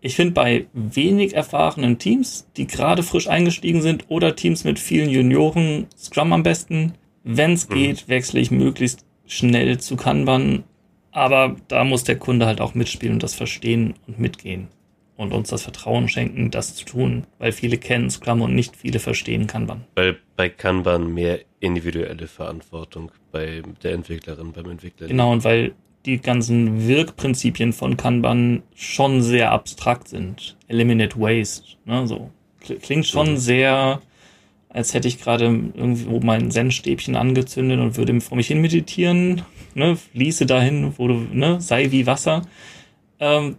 ich 0.01 0.15
finde 0.15 0.33
bei 0.33 0.67
wenig 0.73 1.33
erfahrenen 1.33 1.97
Teams, 1.97 2.47
die 2.55 2.67
gerade 2.67 3.03
frisch 3.03 3.27
eingestiegen 3.27 3.81
sind 3.81 4.05
oder 4.09 4.35
Teams 4.35 4.63
mit 4.63 4.79
vielen 4.79 5.09
Junioren, 5.09 5.87
Scrum 5.97 6.33
am 6.33 6.43
besten. 6.43 6.93
Wenn 7.23 7.53
es 7.53 7.67
mhm. 7.67 7.73
geht, 7.73 8.07
wechsle 8.07 8.39
ich 8.39 8.51
möglichst 8.51 9.05
schnell 9.25 9.79
zu 9.79 9.95
Kanban. 9.95 10.63
Aber 11.11 11.55
da 11.67 11.83
muss 11.83 12.03
der 12.03 12.17
Kunde 12.17 12.45
halt 12.45 12.61
auch 12.61 12.75
mitspielen 12.75 13.15
und 13.15 13.23
das 13.23 13.33
verstehen 13.33 13.95
und 14.07 14.19
mitgehen. 14.19 14.67
Und 15.15 15.33
uns 15.33 15.49
das 15.49 15.63
Vertrauen 15.63 16.07
schenken, 16.09 16.51
das 16.51 16.75
zu 16.75 16.85
tun. 16.85 17.25
Weil 17.39 17.51
viele 17.51 17.79
kennen 17.79 18.11
Scrum 18.11 18.41
und 18.41 18.53
nicht 18.53 18.75
viele 18.75 18.99
verstehen 18.99 19.47
Kanban. 19.47 19.83
Weil 19.95 20.17
bei 20.35 20.47
Kanban 20.47 21.11
mehr 21.11 21.39
individuelle 21.59 22.27
Verantwortung 22.27 23.11
bei 23.31 23.63
der 23.81 23.93
Entwicklerin, 23.93 24.51
beim 24.51 24.69
Entwickler. 24.69 25.07
Genau, 25.07 25.31
und 25.31 25.43
weil 25.43 25.73
die 26.07 26.19
ganzen 26.19 26.87
Wirkprinzipien 26.87 27.73
von 27.73 27.97
Kanban 27.97 28.63
schon 28.73 29.21
sehr 29.21 29.51
abstrakt 29.51 30.07
sind. 30.07 30.55
Eliminate 30.67 31.19
Waste, 31.19 31.75
ne, 31.85 32.07
so. 32.07 32.31
Klingt 32.81 33.05
schon 33.05 33.37
sehr, 33.37 34.01
als 34.69 34.93
hätte 34.93 35.07
ich 35.07 35.21
gerade 35.21 35.45
irgendwo 35.45 36.19
mein 36.19 36.49
Zen-Stäbchen 36.49 37.15
angezündet 37.15 37.79
und 37.79 37.97
würde 37.97 38.19
vor 38.19 38.37
mich 38.37 38.47
hin 38.47 38.61
meditieren, 38.61 39.43
ne, 39.75 39.95
fließe 39.95 40.45
dahin, 40.45 40.93
wo 40.97 41.07
du, 41.07 41.13
ne, 41.31 41.61
sei 41.61 41.91
wie 41.91 42.07
Wasser. 42.07 42.41
Ähm, 43.19 43.57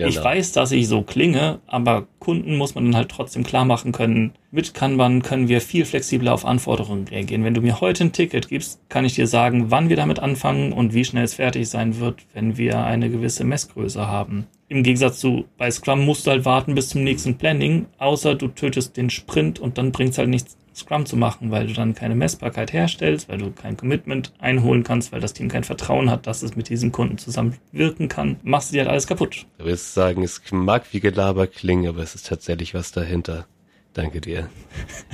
Genau. 0.00 0.08
Ich 0.08 0.24
weiß, 0.24 0.52
dass 0.52 0.72
ich 0.72 0.88
so 0.88 1.02
klinge, 1.02 1.58
aber 1.66 2.06
Kunden 2.20 2.56
muss 2.56 2.74
man 2.74 2.86
dann 2.86 2.96
halt 2.96 3.10
trotzdem 3.10 3.44
klar 3.44 3.66
machen 3.66 3.92
können. 3.92 4.32
Mit 4.50 4.72
Kanban 4.72 5.20
können 5.20 5.48
wir 5.48 5.60
viel 5.60 5.84
flexibler 5.84 6.32
auf 6.32 6.46
Anforderungen 6.46 7.06
reagieren. 7.06 7.44
Wenn 7.44 7.52
du 7.52 7.60
mir 7.60 7.82
heute 7.82 8.04
ein 8.04 8.12
Ticket 8.12 8.48
gibst, 8.48 8.80
kann 8.88 9.04
ich 9.04 9.14
dir 9.14 9.26
sagen, 9.26 9.70
wann 9.70 9.90
wir 9.90 9.96
damit 9.96 10.18
anfangen 10.18 10.72
und 10.72 10.94
wie 10.94 11.04
schnell 11.04 11.24
es 11.24 11.34
fertig 11.34 11.68
sein 11.68 12.00
wird, 12.00 12.22
wenn 12.32 12.56
wir 12.56 12.82
eine 12.82 13.10
gewisse 13.10 13.44
Messgröße 13.44 14.06
haben. 14.06 14.46
Im 14.68 14.82
Gegensatz 14.82 15.20
zu 15.20 15.44
bei 15.58 15.70
Scrum 15.70 16.06
musst 16.06 16.26
du 16.26 16.30
halt 16.30 16.46
warten 16.46 16.74
bis 16.74 16.88
zum 16.88 17.04
nächsten 17.04 17.36
Planning, 17.36 17.84
außer 17.98 18.36
du 18.36 18.48
tötest 18.48 18.96
den 18.96 19.10
Sprint 19.10 19.58
und 19.58 19.76
dann 19.76 19.92
bringt 19.92 20.12
es 20.12 20.18
halt 20.18 20.30
nichts 20.30 20.56
Scrum 20.74 21.06
zu 21.06 21.16
machen, 21.16 21.50
weil 21.50 21.66
du 21.66 21.72
dann 21.72 21.94
keine 21.94 22.14
Messbarkeit 22.14 22.72
herstellst, 22.72 23.28
weil 23.28 23.38
du 23.38 23.50
kein 23.50 23.76
Commitment 23.76 24.32
einholen 24.38 24.84
kannst, 24.84 25.12
weil 25.12 25.20
das 25.20 25.32
Team 25.32 25.48
kein 25.48 25.64
Vertrauen 25.64 26.10
hat, 26.10 26.26
dass 26.26 26.42
es 26.42 26.56
mit 26.56 26.68
diesem 26.68 26.92
Kunden 26.92 27.18
zusammen 27.18 27.56
wirken 27.72 28.08
kann, 28.08 28.36
machst 28.42 28.70
du 28.70 28.74
dir 28.74 28.80
halt 28.80 28.90
alles 28.90 29.06
kaputt. 29.06 29.46
Du 29.58 29.64
willst 29.64 29.94
sagen, 29.94 30.22
es 30.22 30.40
mag 30.50 30.84
wie 30.92 31.00
Gelaber 31.00 31.46
klingen, 31.46 31.88
aber 31.88 32.02
es 32.02 32.14
ist 32.14 32.26
tatsächlich 32.26 32.74
was 32.74 32.92
dahinter. 32.92 33.46
Danke 33.92 34.20
dir. 34.20 34.48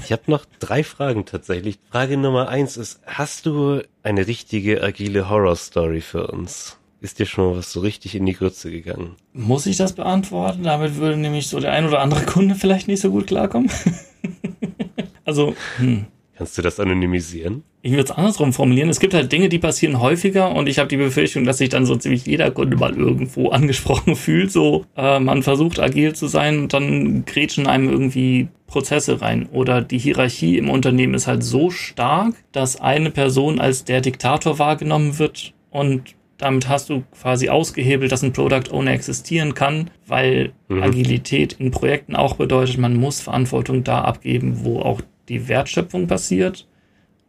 Ich 0.05 0.13
habe 0.13 0.23
noch 0.27 0.45
drei 0.59 0.85
Fragen 0.85 1.25
tatsächlich. 1.25 1.79
Frage 1.91 2.19
Nummer 2.19 2.49
eins 2.49 2.77
ist, 2.77 3.01
hast 3.07 3.47
du 3.47 3.81
eine 4.03 4.27
richtige 4.27 4.83
agile 4.83 5.31
Horror-Story 5.31 6.03
für 6.03 6.27
uns? 6.27 6.77
Ist 7.01 7.19
dir 7.19 7.27
schon 7.27 7.51
mal 7.51 7.59
was 7.59 7.73
so 7.73 7.81
richtig 7.81 8.15
in 8.15 8.27
die 8.27 8.33
Grütze 8.33 8.71
gegangen? 8.71 9.17
Muss 9.33 9.67
ich 9.67 9.77
das 9.77 9.95
beantworten? 9.95 10.63
Damit 10.63 10.97
würde 10.97 11.17
nämlich 11.17 11.49
so 11.49 11.61
der 11.61 11.73
ein 11.73 11.87
oder 11.87 12.01
andere 12.01 12.25
Kunde 12.27 12.55
vielleicht 12.55 12.89
nicht 12.89 13.01
so 13.01 13.11
gut 13.11 13.27
klarkommen. 13.27 13.71
Also, 15.27 15.55
hm. 15.77 16.07
Kannst 16.37 16.59
du 16.59 16.63
das 16.63 16.79
anonymisieren? 16.79 17.63
Ich 17.81 17.93
würde 17.93 18.05
es 18.05 18.11
andersrum 18.11 18.53
formulieren. 18.53 18.91
Es 18.91 19.01
gibt 19.01 19.15
halt 19.15 19.33
Dinge, 19.33 19.49
die 19.49 19.59
passieren 19.59 20.01
häufiger 20.01 20.55
und 20.55 20.69
ich 20.69 20.79
habe 20.79 20.89
die 20.89 20.99
Befürchtung, 20.99 21.45
dass 21.45 21.59
sich 21.59 21.71
dann 21.71 21.87
so 21.87 21.97
ziemlich 21.97 22.27
jeder 22.27 22.51
Kunde 22.51 22.77
mal 22.77 22.95
irgendwo 22.95 23.49
angesprochen 23.51 24.17
fühlt. 24.17 24.53
So, 24.53 24.85
äh, 24.97 25.19
man 25.19 25.43
versucht 25.43 25.81
agil 25.81 26.15
zu 26.15 26.27
sein 26.27 26.59
und 26.59 26.75
dann 26.75 27.25
grätschen 27.25 27.67
einem 27.67 27.89
irgendwie 27.89 28.49
Prozesse 28.67 29.23
rein. 29.23 29.49
Oder 29.51 29.81
die 29.81 29.99
Hierarchie 29.99 30.59
im 30.59 30.69
Unternehmen 30.69 31.15
ist 31.15 31.27
halt 31.27 31.43
so 31.43 31.71
stark, 31.71 32.35
dass 32.53 32.79
eine 32.79 33.11
Person 33.11 33.59
als 33.59 33.85
der 33.85 34.03
Diktator 34.03 34.59
wahrgenommen 34.59 35.19
wird 35.19 35.55
und 35.71 36.15
damit 36.39 36.69
hast 36.69 36.91
du 36.91 37.03
quasi 37.19 37.49
ausgehebelt, 37.49 38.13
dass 38.13 38.23
ein 38.23 38.35
Product 38.35 38.71
Owner 38.71 38.93
existieren 38.93 39.55
kann, 39.55 39.91
weil 40.07 40.53
mhm. 40.69 40.83
Agilität 40.83 41.55
in 41.55 41.71
Projekten 41.71 42.15
auch 42.15 42.37
bedeutet, 42.37 42.77
man 42.77 42.95
muss 42.95 43.23
Verantwortung 43.23 43.85
da 43.85 44.03
abgeben, 44.03 44.59
wo 44.63 44.81
auch 44.81 45.01
die 45.29 45.49
Wertschöpfung 45.49 46.07
passiert. 46.07 46.67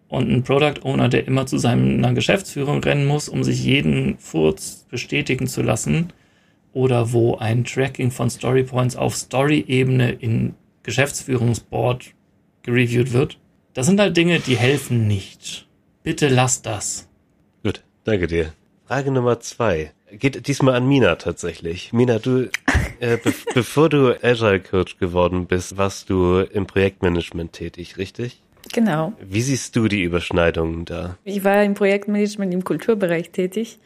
und 0.09 0.31
ein 0.31 0.43
Product 0.43 0.83
Owner, 0.83 1.09
der 1.09 1.27
immer 1.27 1.45
zu 1.45 1.57
seiner 1.57 2.13
Geschäftsführung 2.13 2.81
rennen 2.83 3.05
muss, 3.05 3.27
um 3.27 3.43
sich 3.43 3.63
jeden 3.63 4.17
Furz 4.19 4.85
bestätigen 4.89 5.47
zu 5.47 5.61
lassen, 5.61 6.13
oder 6.73 7.11
wo 7.11 7.35
ein 7.35 7.65
Tracking 7.65 8.11
von 8.11 8.29
Story 8.29 8.63
Points 8.63 8.95
auf 8.95 9.15
Story-Ebene 9.15 10.11
in 10.11 10.53
Geschäftsführungsboard 10.83 12.13
gereviewt 12.63 13.13
wird. 13.13 13.39
Das 13.73 13.87
sind 13.87 13.99
halt 13.99 14.15
Dinge, 14.15 14.39
die 14.39 14.57
helfen 14.57 15.07
nicht. 15.07 15.67
Bitte 16.03 16.27
lass 16.29 16.61
das. 16.61 17.09
Gut, 17.63 17.83
danke 18.03 18.27
dir. 18.27 18.53
Frage 18.85 19.11
Nummer 19.11 19.39
zwei. 19.39 19.91
Geht 20.11 20.47
diesmal 20.47 20.75
an 20.75 20.87
Mina 20.87 21.15
tatsächlich. 21.15 21.91
Mina, 21.91 22.19
du, 22.19 22.49
äh, 22.99 23.17
be 23.17 23.33
bevor 23.53 23.89
du 23.89 24.15
Agile 24.21 24.59
Coach 24.59 24.97
geworden 24.97 25.47
bist, 25.47 25.77
warst 25.77 26.09
du 26.09 26.39
im 26.39 26.65
Projektmanagement 26.65 27.51
tätig, 27.53 27.97
richtig? 27.97 28.41
Genau. 28.73 29.13
Wie 29.21 29.41
siehst 29.41 29.75
du 29.75 29.87
die 29.87 30.03
Überschneidungen 30.03 30.85
da? 30.85 31.17
Ich 31.23 31.43
war 31.43 31.63
im 31.63 31.73
Projektmanagement 31.73 32.53
im 32.53 32.63
Kulturbereich 32.63 33.31
tätig 33.31 33.79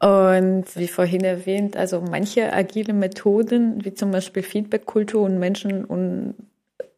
und 0.00 0.64
wie 0.74 0.88
vorhin 0.88 1.24
erwähnt, 1.24 1.76
also 1.76 2.00
manche 2.00 2.52
agile 2.52 2.92
Methoden, 2.92 3.84
wie 3.84 3.94
zum 3.94 4.10
Beispiel 4.10 4.42
Feedback-Kultur 4.42 5.22
und 5.22 5.38
Menschen 5.38 5.84
und 5.84 6.34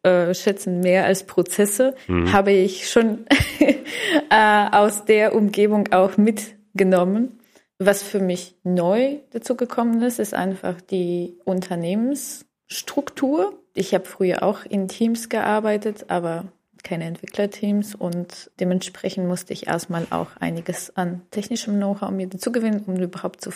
äh, 0.03 0.35
schätzen 0.35 0.81
mehr 0.81 1.05
als 1.05 1.25
Prozesse, 1.25 1.95
mhm. 2.09 2.33
habe 2.33 2.53
ich 2.53 2.89
schon 2.89 3.27
äh, 4.31 4.67
aus 4.71 5.05
der 5.05 5.35
Umgebung 5.35 5.93
auch 5.93 6.17
mitgenommen. 6.17 7.39
Was 7.79 8.03
für 8.03 8.21
mich 8.21 8.57
neu 8.63 9.21
dazu 9.31 9.57
gekommen 9.57 10.03
ist, 10.03 10.19
ist 10.19 10.35
einfach 10.35 10.81
die 10.81 11.39
Unternehmensstruktur. 11.45 13.59
Ich 13.75 13.95
habe 13.95 14.05
früher 14.05 14.43
auch 14.45 14.65
in 14.65 14.89
Teams 14.89 15.29
gearbeitet, 15.29 16.07
aber 16.09 16.53
keine 16.85 17.05
Entwicklerteams 17.05 17.97
und 17.97 18.51
dementsprechend 18.61 19.27
musste 19.27 19.53
ich 19.53 19.67
erstmal 19.67 20.07
auch 20.11 20.37
einiges 20.39 20.97
an 20.97 21.23
technischem 21.31 21.77
Know-how 21.77 22.11
mir 22.11 22.29
dazugewinnen, 22.29 22.85
um 22.85 22.97
überhaupt 22.97 23.41
zu 23.41 23.51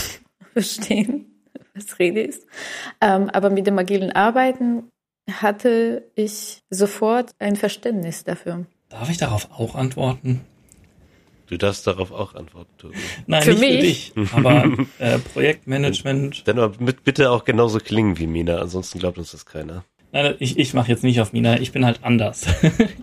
verstehen, 0.52 1.42
was 1.74 1.98
Rede 1.98 2.22
ist. 2.22 2.46
Ähm, 3.00 3.30
aber 3.30 3.50
mit 3.50 3.66
dem 3.66 3.78
agilen 3.78 4.12
Arbeiten 4.12 4.84
hatte 5.28 6.04
ich 6.14 6.62
sofort 6.70 7.32
ein 7.38 7.56
Verständnis 7.56 8.22
dafür. 8.22 8.66
Darf 8.90 9.10
ich 9.10 9.16
darauf 9.16 9.50
auch 9.50 9.74
antworten? 9.74 10.42
Du 11.46 11.58
darfst 11.58 11.86
darauf 11.86 12.10
auch 12.10 12.34
antworten, 12.34 12.72
Tobi. 12.78 12.96
Nein, 13.26 13.42
für 13.42 13.50
nicht 13.50 13.60
mich. 13.60 14.12
für 14.14 14.20
dich, 14.20 14.32
aber 14.32 14.64
äh, 14.98 15.18
Projektmanagement. 15.18 16.42
Dann 16.48 16.58
aber 16.58 16.82
mit, 16.82 17.04
bitte 17.04 17.30
auch 17.30 17.44
genauso 17.44 17.78
klingen 17.78 18.18
wie 18.18 18.26
Mina, 18.26 18.58
ansonsten 18.58 18.98
glaubt 18.98 19.18
uns 19.18 19.32
das 19.32 19.44
keiner. 19.44 19.84
Nein, 20.12 20.34
ich, 20.38 20.58
ich 20.58 20.74
mache 20.74 20.90
jetzt 20.90 21.02
nicht 21.02 21.20
auf 21.20 21.32
Mina, 21.32 21.60
ich 21.60 21.72
bin 21.72 21.84
halt 21.84 22.00
anders. 22.02 22.46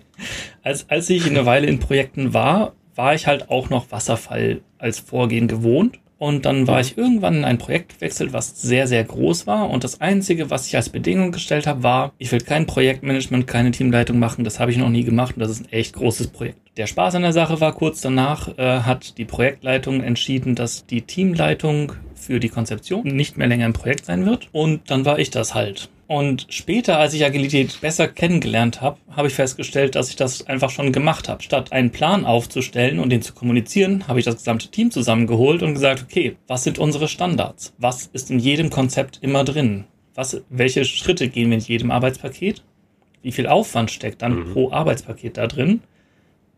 als, 0.64 0.90
als 0.90 1.10
ich 1.10 1.28
eine 1.28 1.46
Weile 1.46 1.68
in 1.68 1.80
Projekten 1.80 2.34
war, 2.34 2.74
war 2.96 3.14
ich 3.14 3.28
halt 3.28 3.50
auch 3.50 3.70
noch 3.70 3.92
Wasserfall 3.92 4.62
als 4.78 5.00
Vorgehen 5.00 5.48
gewohnt. 5.48 6.00
Und 6.22 6.46
dann 6.46 6.68
war 6.68 6.80
ich 6.80 7.00
irgendwann 7.00 7.38
in 7.38 7.46
ein 7.46 7.58
Projekt 7.58 7.96
gewechselt, 7.96 8.32
was 8.32 8.62
sehr, 8.62 8.86
sehr 8.86 9.04
groß 9.04 9.48
war. 9.48 9.72
Und 9.72 9.84
das 9.84 10.02
Einzige, 10.02 10.52
was 10.52 10.68
ich 10.68 10.76
als 10.76 10.90
Bedingung 10.90 11.32
gestellt 11.32 11.66
habe, 11.66 11.82
war, 11.82 12.14
ich 12.20 12.32
will 12.32 12.42
kein 12.42 12.68
Projektmanagement, 12.68 13.48
keine 13.48 13.72
Teamleitung 13.72 14.20
machen. 14.20 14.44
Das 14.44 14.60
habe 14.60 14.70
ich 14.70 14.78
noch 14.78 14.90
nie 14.90 15.04
gemacht 15.04 15.36
und 15.36 15.40
das 15.40 15.50
ist 15.50 15.62
ein 15.62 15.72
echt 15.72 15.96
großes 15.96 16.28
Projekt. 16.28 16.60
Der 16.78 16.86
Spaß 16.86 17.16
an 17.16 17.24
der 17.24 17.34
Sache 17.34 17.60
war, 17.60 17.74
kurz 17.74 18.02
danach 18.02 18.56
äh, 18.60 18.82
hat 18.82 19.18
die 19.18 19.26
Projektleitung 19.26 20.04
entschieden, 20.04 20.54
dass 20.54 20.86
die 20.86 21.02
Teamleitung 21.02 21.94
für 22.22 22.40
die 22.40 22.50
Konzeption 22.50 23.04
nicht 23.04 23.38
mehr 23.38 23.48
länger 23.48 23.66
im 23.66 23.74
Projekt 23.74 24.06
sein 24.06 24.26
wird. 24.26 24.48
Und 24.52 24.90
dann 24.90 25.06
war 25.06 25.20
ich 25.20 25.32
das 25.32 25.54
halt. 25.56 25.90
Und 26.08 26.48
später, 26.50 26.98
als 26.98 27.14
ich 27.14 27.24
Agilität 27.24 27.80
besser 27.80 28.08
kennengelernt 28.08 28.82
habe, 28.82 28.98
habe 29.12 29.30
ich 29.30 29.34
festgestellt, 29.34 29.96
dass 29.96 30.10
ich 30.10 30.18
das 30.18 30.46
einfach 30.46 30.70
schon 30.70 30.92
gemacht 30.92 31.30
habe. 31.30 31.42
Statt 31.42 31.72
einen 31.72 31.92
Plan 31.92 32.26
aufzustellen 32.26 33.00
und 33.00 33.12
den 33.12 33.22
zu 33.22 33.32
kommunizieren, 33.32 34.10
habe 34.10 34.20
ich 34.20 34.26
das 34.26 34.36
gesamte 34.36 34.68
Team 34.68 34.92
zusammengeholt 34.92 35.64
und 35.64 35.74
gesagt, 35.74 36.04
okay, 36.04 36.36
was 36.48 36.66
sind 36.66 36.80
unsere 36.80 37.08
Standards? 37.08 37.74
Was 37.78 38.08
ist 38.12 38.30
in 38.30 38.40
jedem 38.40 38.70
Konzept 38.70 39.20
immer 39.22 39.46
drin? 39.46 39.86
Was, 40.14 40.42
welche 40.50 40.84
Schritte 40.84 41.30
gehen 41.30 41.50
wir 41.50 41.58
in 41.58 41.64
jedem 41.64 41.92
Arbeitspaket? 41.92 42.62
Wie 43.22 43.32
viel 43.32 43.48
Aufwand 43.48 43.90
steckt 43.90 44.22
dann 44.22 44.36
mhm. 44.36 44.52
pro 44.52 44.72
Arbeitspaket 44.72 45.38
da 45.38 45.48
drin? 45.48 45.80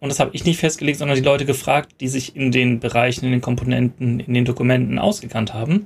Und 0.03 0.09
das 0.09 0.19
habe 0.19 0.31
ich 0.33 0.43
nicht 0.43 0.59
festgelegt, 0.59 0.99
sondern 0.99 1.15
die 1.15 1.23
Leute 1.23 1.45
gefragt, 1.45 2.01
die 2.01 2.09
sich 2.09 2.35
in 2.35 2.51
den 2.51 2.81
Bereichen, 2.81 3.23
in 3.23 3.31
den 3.31 3.39
Komponenten, 3.39 4.19
in 4.19 4.33
den 4.33 4.43
Dokumenten 4.43 4.99
ausgekannt 4.99 5.53
haben. 5.53 5.85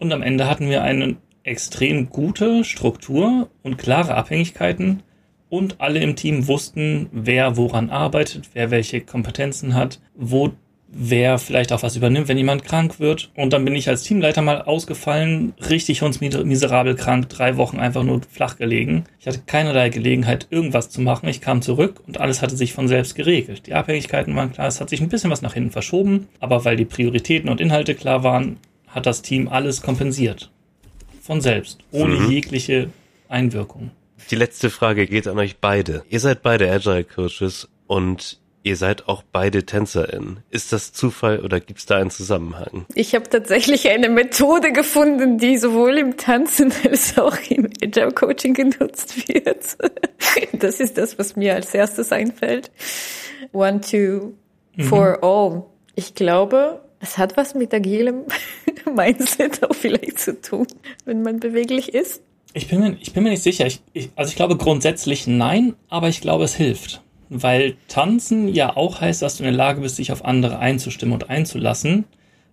Und 0.00 0.12
am 0.12 0.20
Ende 0.20 0.48
hatten 0.48 0.68
wir 0.68 0.82
einen 0.82 1.18
extrem 1.44 2.10
gute 2.10 2.64
Struktur 2.64 3.48
und 3.62 3.78
klare 3.78 4.16
Abhängigkeiten 4.16 5.04
und 5.48 5.80
alle 5.80 6.00
im 6.00 6.16
Team 6.16 6.48
wussten, 6.48 7.08
wer 7.12 7.56
woran 7.56 7.90
arbeitet, 7.90 8.50
wer 8.54 8.72
welche 8.72 9.00
Kompetenzen 9.00 9.74
hat, 9.76 10.00
wo 10.16 10.50
wer 10.92 11.38
vielleicht 11.38 11.72
auch 11.72 11.82
was 11.82 11.96
übernimmt, 11.96 12.28
wenn 12.28 12.36
jemand 12.36 12.64
krank 12.64 12.98
wird. 12.98 13.30
Und 13.36 13.52
dann 13.52 13.64
bin 13.64 13.74
ich 13.74 13.88
als 13.88 14.02
Teamleiter 14.02 14.42
mal 14.42 14.62
ausgefallen, 14.62 15.54
richtig 15.68 16.02
hundsmiserabel 16.02 16.96
krank, 16.96 17.28
drei 17.28 17.56
Wochen 17.56 17.78
einfach 17.78 18.02
nur 18.02 18.20
flach 18.30 18.56
gelegen. 18.56 19.04
Ich 19.20 19.26
hatte 19.26 19.42
keinerlei 19.46 19.88
Gelegenheit, 19.88 20.48
irgendwas 20.50 20.90
zu 20.90 21.00
machen. 21.00 21.28
Ich 21.28 21.40
kam 21.40 21.62
zurück 21.62 22.02
und 22.06 22.18
alles 22.20 22.42
hatte 22.42 22.56
sich 22.56 22.72
von 22.72 22.88
selbst 22.88 23.14
geregelt. 23.14 23.66
Die 23.66 23.74
Abhängigkeiten 23.74 24.34
waren 24.34 24.52
klar, 24.52 24.66
es 24.66 24.80
hat 24.80 24.90
sich 24.90 25.00
ein 25.00 25.08
bisschen 25.08 25.30
was 25.30 25.42
nach 25.42 25.54
hinten 25.54 25.70
verschoben, 25.70 26.28
aber 26.40 26.64
weil 26.64 26.76
die 26.76 26.84
Prioritäten 26.84 27.48
und 27.48 27.60
Inhalte 27.60 27.94
klar 27.94 28.24
waren, 28.24 28.56
hat 28.88 29.06
das 29.06 29.22
Team 29.22 29.48
alles 29.48 29.82
kompensiert 29.82 30.50
von 31.22 31.40
selbst, 31.40 31.78
ohne 31.92 32.16
mhm. 32.16 32.30
jegliche 32.30 32.90
Einwirkung. 33.28 33.92
Die 34.30 34.36
letzte 34.36 34.68
Frage 34.68 35.06
geht 35.06 35.28
an 35.28 35.38
euch 35.38 35.58
beide. 35.58 36.04
Ihr 36.10 36.18
seid 36.18 36.42
beide 36.42 36.70
Agile 36.70 37.04
Coaches 37.04 37.68
und 37.86 38.39
ihr 38.62 38.76
seid 38.76 39.08
auch 39.08 39.22
beide 39.22 39.64
TänzerInnen. 39.64 40.40
Ist 40.50 40.72
das 40.72 40.92
Zufall 40.92 41.40
oder 41.40 41.60
gibt 41.60 41.80
es 41.80 41.86
da 41.86 41.96
einen 41.96 42.10
Zusammenhang? 42.10 42.86
Ich 42.94 43.14
habe 43.14 43.28
tatsächlich 43.28 43.88
eine 43.88 44.08
Methode 44.08 44.72
gefunden, 44.72 45.38
die 45.38 45.58
sowohl 45.58 45.98
im 45.98 46.16
Tanzen 46.16 46.72
als 46.84 47.18
auch 47.18 47.36
im 47.48 47.68
Agile 47.82 48.12
Coaching 48.12 48.54
genutzt 48.54 49.28
wird. 49.28 49.76
Das 50.52 50.78
ist 50.78 50.96
das, 50.96 51.18
was 51.18 51.34
mir 51.34 51.54
als 51.54 51.74
erstes 51.74 52.12
einfällt. 52.12 52.70
One, 53.52 53.80
two, 53.80 54.34
for 54.78 55.16
mhm. 55.16 55.24
all. 55.24 55.62
Ich 55.96 56.14
glaube, 56.14 56.82
es 57.00 57.18
hat 57.18 57.36
was 57.36 57.54
mit 57.54 57.74
agilem 57.74 58.26
Mindset 58.94 59.64
auch 59.64 59.74
vielleicht 59.74 60.20
zu 60.20 60.40
tun, 60.40 60.66
wenn 61.04 61.22
man 61.22 61.40
beweglich 61.40 61.94
ist. 61.94 62.22
Ich 62.52 62.68
bin 62.68 62.80
mir, 62.80 62.96
ich 63.00 63.12
bin 63.12 63.24
mir 63.24 63.30
nicht 63.30 63.42
sicher. 63.42 63.66
Ich, 63.66 63.80
ich, 63.92 64.10
also 64.14 64.30
ich 64.30 64.36
glaube 64.36 64.56
grundsätzlich 64.56 65.26
nein, 65.26 65.74
aber 65.88 66.08
ich 66.08 66.20
glaube, 66.20 66.44
es 66.44 66.54
hilft. 66.54 67.02
Weil 67.30 67.76
tanzen 67.88 68.48
ja 68.48 68.76
auch 68.76 69.00
heißt, 69.00 69.22
dass 69.22 69.36
du 69.36 69.44
in 69.44 69.50
der 69.50 69.56
Lage 69.56 69.80
bist, 69.80 69.98
dich 69.98 70.12
auf 70.12 70.24
andere 70.24 70.58
einzustimmen 70.58 71.14
und 71.14 71.30
einzulassen. 71.30 72.04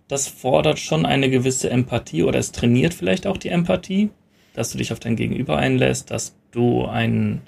Das 0.06 0.28
fordert 0.28 0.78
schon 0.78 1.04
eine 1.04 1.28
gewisse 1.28 1.68
Empathie 1.68 2.22
oder 2.22 2.38
es 2.38 2.52
trainiert 2.52 2.94
vielleicht 2.94 3.26
auch 3.26 3.36
die 3.36 3.48
Empathie, 3.48 4.10
dass 4.54 4.70
du 4.70 4.78
dich 4.78 4.92
auf 4.92 5.00
dein 5.00 5.16
Gegenüber 5.16 5.58
einlässt, 5.58 6.10
dass 6.10 6.36
du 6.52 6.86
einen 6.86 7.42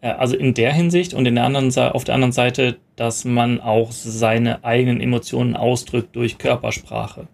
äh, 0.00 0.10
also 0.10 0.36
in 0.36 0.54
der 0.54 0.72
Hinsicht 0.72 1.14
und 1.14 1.26
in 1.26 1.34
der 1.34 1.44
anderen, 1.44 1.76
auf 1.76 2.04
der 2.04 2.14
anderen 2.14 2.32
Seite, 2.32 2.78
dass 2.96 3.24
man 3.24 3.60
auch 3.60 3.92
seine 3.92 4.64
eigenen 4.64 5.00
Emotionen 5.00 5.56
ausdrückt 5.56 6.14
durch 6.16 6.38
Körpersprache. 6.38 7.28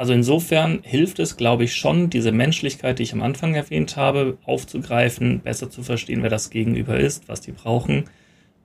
Also 0.00 0.14
insofern 0.14 0.80
hilft 0.82 1.18
es, 1.18 1.36
glaube 1.36 1.64
ich, 1.64 1.74
schon, 1.74 2.08
diese 2.08 2.32
Menschlichkeit, 2.32 2.98
die 2.98 3.02
ich 3.02 3.12
am 3.12 3.20
Anfang 3.20 3.54
erwähnt 3.54 3.98
habe, 3.98 4.38
aufzugreifen, 4.46 5.40
besser 5.40 5.68
zu 5.68 5.82
verstehen, 5.82 6.22
wer 6.22 6.30
das 6.30 6.48
Gegenüber 6.48 6.98
ist, 6.98 7.28
was 7.28 7.42
die 7.42 7.52
brauchen, 7.52 8.04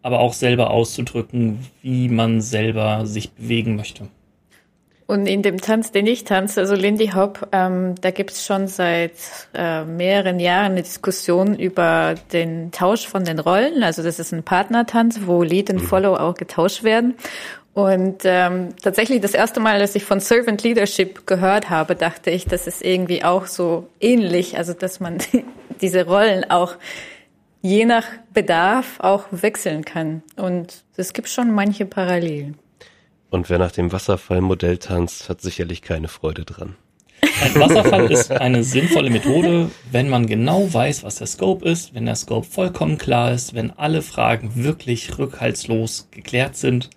aber 0.01 0.21
auch 0.21 0.31
selber 0.31 0.71
auszudrücken, 0.71 1.59
wie 1.81 2.07
man 2.07 2.39
selber 2.39 3.05
sich 3.05 3.33
bewegen 3.33 3.75
möchte. 3.75 4.07
Und 5.07 5.27
in 5.27 5.41
dem 5.41 5.59
Tanz, 5.59 5.91
den 5.91 6.07
ich 6.07 6.23
tanze, 6.23 6.61
also 6.61 6.73
Lindy 6.73 7.09
Hop, 7.09 7.49
ähm, 7.51 7.95
da 7.99 8.11
gibt's 8.11 8.45
schon 8.45 8.67
seit 8.67 9.11
äh, 9.53 9.83
mehreren 9.83 10.39
Jahren 10.39 10.71
eine 10.71 10.83
Diskussion 10.83 11.59
über 11.59 12.15
den 12.31 12.71
Tausch 12.71 13.05
von 13.05 13.25
den 13.25 13.39
Rollen. 13.39 13.83
Also 13.83 14.01
das 14.01 14.19
ist 14.19 14.33
ein 14.33 14.43
Partnertanz, 14.43 15.19
wo 15.25 15.43
Lead 15.43 15.69
und 15.69 15.81
mhm. 15.81 15.85
Follow 15.85 16.15
auch 16.15 16.35
getauscht 16.35 16.83
werden. 16.83 17.15
Und 17.75 18.21
ähm, 18.23 18.69
tatsächlich 18.81 19.19
das 19.19 19.33
erste 19.33 19.59
Mal, 19.59 19.81
als 19.81 19.95
ich 19.95 20.05
von 20.05 20.21
Servant 20.21 20.63
Leadership 20.63 21.27
gehört 21.27 21.69
habe, 21.69 21.97
dachte 21.97 22.31
ich, 22.31 22.45
das 22.45 22.67
ist 22.67 22.81
irgendwie 22.81 23.25
auch 23.25 23.47
so 23.47 23.89
ähnlich. 23.99 24.57
Also 24.57 24.71
dass 24.71 25.01
man 25.01 25.17
diese 25.81 26.05
Rollen 26.05 26.49
auch 26.49 26.75
je 27.61 27.83
nach 27.83 28.05
Bedarf 28.33 29.01
auch 29.01 29.25
wechseln 29.31 29.83
kann. 29.83 30.23
Und 30.37 30.85
es 30.95 31.11
gibt 31.11 31.27
schon 31.27 31.53
manche 31.53 31.85
Parallelen. 31.85 32.57
Und 33.29 33.49
wer 33.49 33.59
nach 33.59 33.73
dem 33.73 33.91
Wasserfallmodell 33.91 34.77
tanzt, 34.77 35.27
hat 35.27 35.41
sicherlich 35.41 35.81
keine 35.81 36.07
Freude 36.07 36.45
dran. 36.45 36.77
Ein 37.41 37.59
Wasserfall 37.59 38.09
ist 38.09 38.31
eine 38.31 38.63
sinnvolle 38.63 39.09
Methode, 39.09 39.69
wenn 39.91 40.07
man 40.07 40.27
genau 40.27 40.73
weiß, 40.73 41.03
was 41.03 41.15
der 41.15 41.27
Scope 41.27 41.67
ist, 41.67 41.93
wenn 41.93 42.05
der 42.05 42.15
Scope 42.15 42.47
vollkommen 42.47 42.97
klar 42.97 43.33
ist, 43.33 43.53
wenn 43.53 43.71
alle 43.71 44.01
Fragen 44.01 44.63
wirklich 44.63 45.17
rückhaltslos 45.17 46.07
geklärt 46.11 46.55
sind 46.55 46.89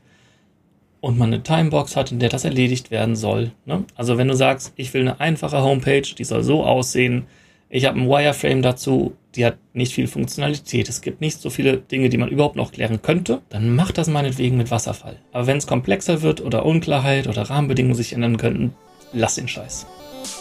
und 1.00 1.18
man 1.18 1.32
eine 1.32 1.42
Timebox 1.42 1.96
hat, 1.96 2.12
in 2.12 2.18
der 2.18 2.28
das 2.28 2.44
erledigt 2.44 2.90
werden 2.90 3.16
soll. 3.16 3.52
Ne? 3.66 3.84
Also 3.94 4.18
wenn 4.18 4.28
du 4.28 4.34
sagst, 4.34 4.72
ich 4.76 4.92
will 4.94 5.02
eine 5.02 5.20
einfache 5.20 5.62
Homepage, 5.62 6.02
die 6.02 6.24
soll 6.24 6.42
so 6.42 6.64
aussehen, 6.64 7.26
ich 7.70 7.84
habe 7.84 8.00
ein 8.00 8.08
Wireframe 8.08 8.62
dazu, 8.62 9.14
die 9.34 9.44
hat 9.44 9.58
nicht 9.74 9.92
viel 9.92 10.08
Funktionalität. 10.08 10.88
Es 10.88 11.02
gibt 11.02 11.20
nicht 11.20 11.38
so 11.40 11.50
viele 11.50 11.76
Dinge, 11.76 12.08
die 12.08 12.16
man 12.16 12.30
überhaupt 12.30 12.56
noch 12.56 12.72
klären 12.72 13.02
könnte. 13.02 13.42
Dann 13.50 13.74
macht 13.74 13.98
das 13.98 14.08
meinetwegen 14.08 14.56
mit 14.56 14.70
Wasserfall. 14.70 15.16
Aber 15.32 15.46
wenn 15.46 15.58
es 15.58 15.66
komplexer 15.66 16.22
wird 16.22 16.40
oder 16.40 16.64
Unklarheit 16.64 17.26
oder 17.26 17.42
Rahmenbedingungen 17.42 17.94
sich 17.94 18.14
ändern 18.14 18.38
könnten, 18.38 18.74
lass 19.12 19.34
den 19.34 19.48
Scheiß. 19.48 19.86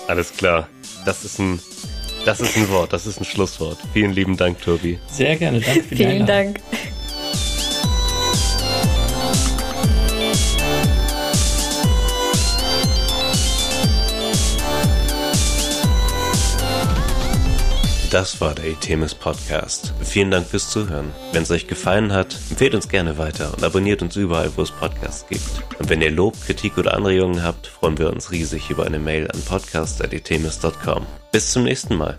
Alles 0.08 0.36
klar. 0.36 0.70
Das 1.06 1.26
ist 1.26 1.40
ein, 1.40 1.60
das 2.26 2.40
ist 2.40 2.56
ein 2.56 2.70
Wort, 2.70 2.94
das 2.94 3.06
ist 3.06 3.20
ein 3.20 3.26
Schlusswort. 3.26 3.78
Vielen 3.94 4.14
lieben 4.14 4.38
Dank, 4.38 4.62
Tobi. 4.62 4.98
Sehr 5.08 5.36
gerne, 5.36 5.60
danke 5.60 5.84
für 5.84 5.96
die 5.96 6.04
Vielen 6.04 6.26
Dank. 6.26 6.62
Das 18.18 18.42
war 18.42 18.56
der 18.56 18.66
Etemis 18.66 19.14
Podcast. 19.14 19.94
Vielen 20.02 20.32
Dank 20.32 20.48
fürs 20.48 20.72
Zuhören. 20.72 21.14
Wenn 21.34 21.44
es 21.44 21.52
euch 21.52 21.68
gefallen 21.68 22.12
hat, 22.12 22.36
empfehlt 22.50 22.74
uns 22.74 22.90
gerne 22.90 23.20
weiter 23.20 23.54
und 23.54 23.64
abonniert 23.64 24.02
uns 24.02 24.16
überall, 24.16 24.50
wo 24.56 24.64
es 24.64 24.72
Podcasts 24.72 25.28
gibt. 25.30 25.44
Und 25.78 25.88
wenn 25.88 26.02
ihr 26.02 26.10
Lob, 26.10 26.34
Kritik 26.44 26.80
oder 26.80 26.96
Anregungen 26.96 27.44
habt, 27.44 27.68
freuen 27.68 28.00
wir 28.00 28.12
uns 28.12 28.32
riesig 28.32 28.72
über 28.72 28.88
eine 28.88 28.98
Mail 28.98 29.30
an 29.30 29.40
podcast.etemis.com. 29.42 31.06
Bis 31.32 31.52
zum 31.52 31.66
nächsten 31.66 31.96
Mal. 31.96 32.18